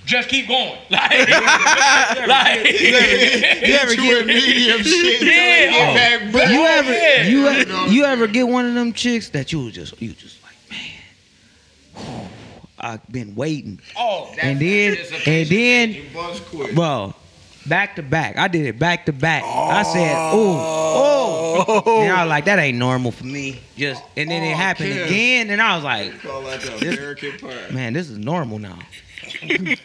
[0.05, 0.77] just keep going.
[0.89, 1.11] Like,
[2.27, 5.21] like you ever get medium shit.
[5.21, 5.69] Yeah.
[5.71, 6.31] Get oh.
[6.33, 7.23] back, you ever yeah.
[7.27, 10.55] you ever, you ever get one of them chicks that you just you just like
[10.69, 12.29] man,
[12.79, 16.73] I've been waiting, Oh, and then and then You bust quick.
[16.73, 17.13] bro,
[17.67, 18.37] back to back.
[18.37, 19.43] I did it back to back.
[19.43, 22.01] I said, oh, oh.
[22.01, 23.59] And I was like, that ain't normal for me.
[23.77, 25.07] Just and then it Oh, happened Kim.
[25.07, 27.69] again, and I was like, Call that the American pie.
[27.71, 28.79] man, this is normal now.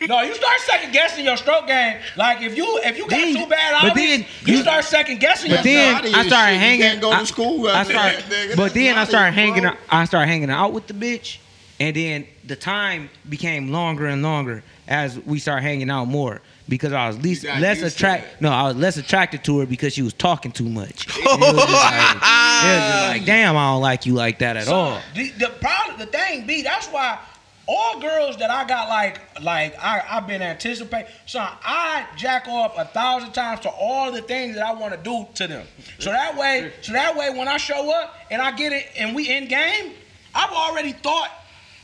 [0.08, 1.98] No, you start second guessing your stroke game.
[2.16, 4.84] Like if you if you got Then- too bad but obvious, then you, you- start
[4.84, 6.02] second guessing But yourself.
[6.02, 6.54] then I started shit.
[6.54, 6.80] You hanging.
[6.80, 8.56] can't go to school I after started, that, nigga.
[8.56, 9.64] but then I started hanging.
[9.64, 11.38] out- I started hanging out with the bitch,
[11.80, 16.92] and then the time became longer and longer as we started hanging out more because
[16.92, 18.40] I was least less attract.
[18.40, 21.06] No, I was less attracted to her because she was talking too much.
[21.18, 24.56] It was just like, it was just like, damn, I don't like you like that
[24.56, 25.00] at So, all.
[25.14, 27.18] The, the problem, the thing be, that's why
[27.68, 31.10] all girls that I got like, like I, I've been anticipating.
[31.26, 35.00] So I jack off a thousand times to all the things that I want to
[35.02, 35.66] do to them.
[35.98, 39.14] So that way, so that way, when I show up and I get it and
[39.14, 39.94] we in game,
[40.34, 41.30] I've already thought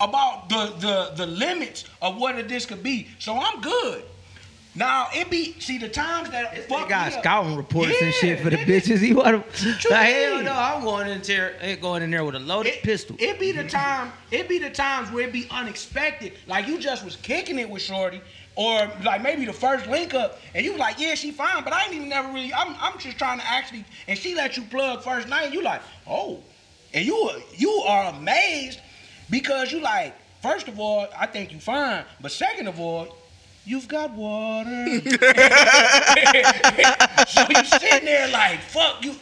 [0.00, 3.08] about the the the limits of what this could be.
[3.18, 4.04] So I'm good.
[4.74, 8.48] Now it be see the times that This fuck got scouting reports and shit for
[8.48, 8.98] the bitches.
[8.98, 9.88] He want to.
[9.90, 13.16] hell no, I'm going in there, ain't going in there with a loaded It, pistol.
[13.18, 14.12] It be the time.
[14.30, 16.32] It be the times where it be unexpected.
[16.46, 18.22] Like you just was kicking it with Shorty,
[18.56, 21.74] or like maybe the first link up, and you was like, yeah, she fine, but
[21.74, 22.52] I ain't even never really.
[22.54, 25.46] I'm, I'm just trying to actually, and she let you plug first night.
[25.46, 26.42] And you like, oh,
[26.94, 28.80] and you you are amazed
[29.28, 30.14] because you like.
[30.40, 33.16] First of all, I think you fine, but second of all,
[33.64, 34.70] You've got water.
[37.28, 39.14] so you sitting there like, fuck you.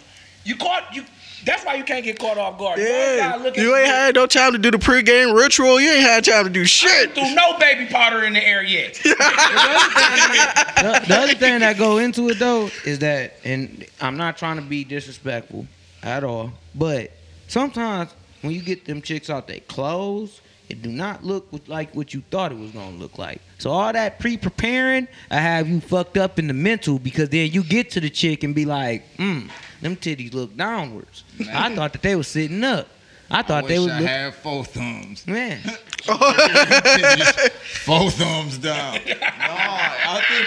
[0.44, 1.04] You caught you.
[1.44, 2.78] That's why you can't get caught off guard.
[2.78, 3.90] You Yeah, gotta look at you ain't bitch.
[3.90, 5.80] had no time to do the pregame ritual.
[5.80, 7.14] You ain't had time to do shit.
[7.14, 8.94] threw no baby powder in the air yet.
[9.04, 14.56] the, the other thing that go into it though is that, and I'm not trying
[14.56, 15.66] to be disrespectful
[16.02, 17.10] at all, but
[17.48, 18.10] sometimes
[18.42, 20.40] when you get them chicks out their clothes,
[20.70, 23.40] it do not look like what you thought it was gonna look like.
[23.58, 27.62] So all that pre-preparing, I have you fucked up in the mental because then you
[27.62, 29.50] get to the chick and be like, mm,
[29.82, 31.24] them titties look downwards.
[31.52, 32.88] I thought that they was sitting up.
[33.32, 35.26] I thought I they wish was I look- had four thumbs.
[35.26, 35.60] man.
[37.84, 38.98] four thumbs down.
[39.50, 40.46] No, I think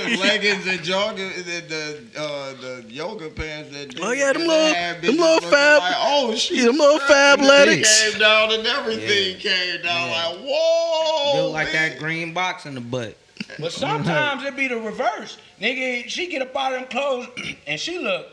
[0.00, 3.94] it was the leggings and jogging, the the, uh, the yoga pants that.
[4.00, 8.10] Oh, yeah, them that little- them little fab- Like, oh shit, Yeah, them little fabletics.
[8.10, 11.42] Came down and everything came down like whoa.
[11.44, 13.16] Look like that green box in the butt.
[13.58, 15.36] But sometimes it be the reverse.
[15.60, 17.28] Nigga, she get up out of them clothes
[17.66, 18.26] and she look.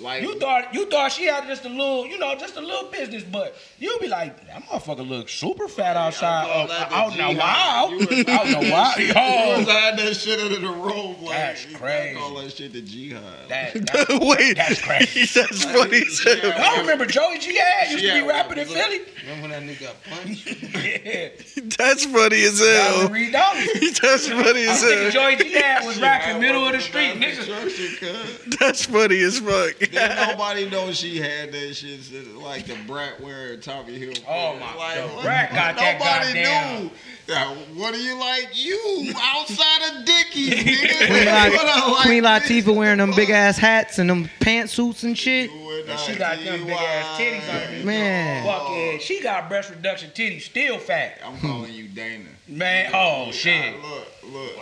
[0.00, 2.90] Like You thought you thought she had just a little, you know, just a little
[2.90, 6.46] business, but you be like, that motherfucker look super fat outside.
[6.46, 7.38] call Oh, that the out in the jihad.
[7.38, 7.90] wild.
[7.92, 8.66] You was- Out in the.
[8.66, 11.20] You was had that shit under the robe.
[11.22, 12.16] Like, That's crazy.
[12.18, 13.22] call that shit the jihad.
[13.48, 14.08] that, that,
[14.38, 15.26] Wait, That's crazy.
[15.40, 16.36] That's funny as hell.
[16.58, 18.66] Y'all remember Joey Jihad used to be rapping in.
[18.66, 19.00] Philly?
[19.22, 20.46] Remember when that nigga got punched?
[20.46, 21.28] yeah.
[21.76, 23.08] That's funny as hell.
[23.08, 23.98] read dollars.
[24.00, 25.10] That's funny I as think hell.
[25.10, 27.44] Joey Jihad was rapping middle of the street, nigga.
[27.44, 28.58] nigga.
[28.58, 29.74] That's funny as fuck.
[29.92, 34.12] Then nobody knows she had that shit, so like the brat wearing Tommy Hill.
[34.28, 35.98] Oh, my- like, the what- brat got Nobody
[36.34, 36.90] goddamn- knew.
[37.28, 38.48] Now, what are you like?
[38.54, 41.06] You outside of Dickies, nigga.
[41.08, 42.22] Queen, La- What I like Queen.
[42.22, 45.50] Latifah wearing them big ass hats and them pantsuits and shit.
[45.50, 47.84] And she got them big ass titties underneath.
[47.84, 48.46] Man.
[48.46, 48.98] Fuck yeah.
[48.98, 51.20] She got breast reduction titties, still fat.
[51.22, 52.24] I'm calling you Dana.
[52.46, 53.74] Man, oh shit.
[53.82, 54.52] Look, look.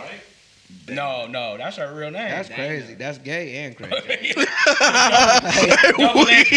[0.89, 2.29] No, no, that's her real name.
[2.29, 2.93] That's crazy.
[2.93, 3.91] That's gay and crazy.
[5.97, 6.47] Double ass.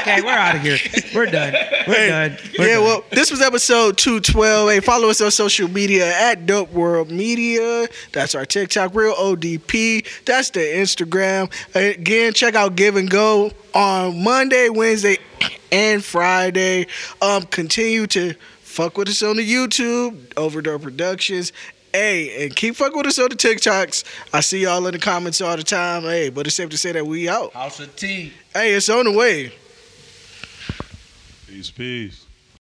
[0.00, 0.78] Okay, we're out of here.
[1.14, 1.52] We're done.
[1.86, 2.36] We're Hey, done.
[2.58, 2.84] We're yeah, done.
[2.84, 4.70] well, this was episode 212.
[4.70, 7.86] Hey, follow us on social media at Dope World Media.
[8.12, 10.24] That's our TikTok, Real ODP.
[10.24, 11.52] That's the Instagram.
[11.76, 15.18] Again, check out Give and Go on Monday, Wednesday,
[15.70, 16.86] and Friday.
[17.20, 21.52] Um, continue to fuck with us on the YouTube, Overdose Productions.
[21.92, 24.04] Hey, and keep fucking with us on the TikToks.
[24.32, 26.02] I see y'all in the comments all the time.
[26.02, 27.52] Hey, but it's safe to say that we out.
[27.52, 28.32] House of Tea.
[28.54, 29.52] Hey, it's on the way.
[31.46, 32.26] Peace, peace.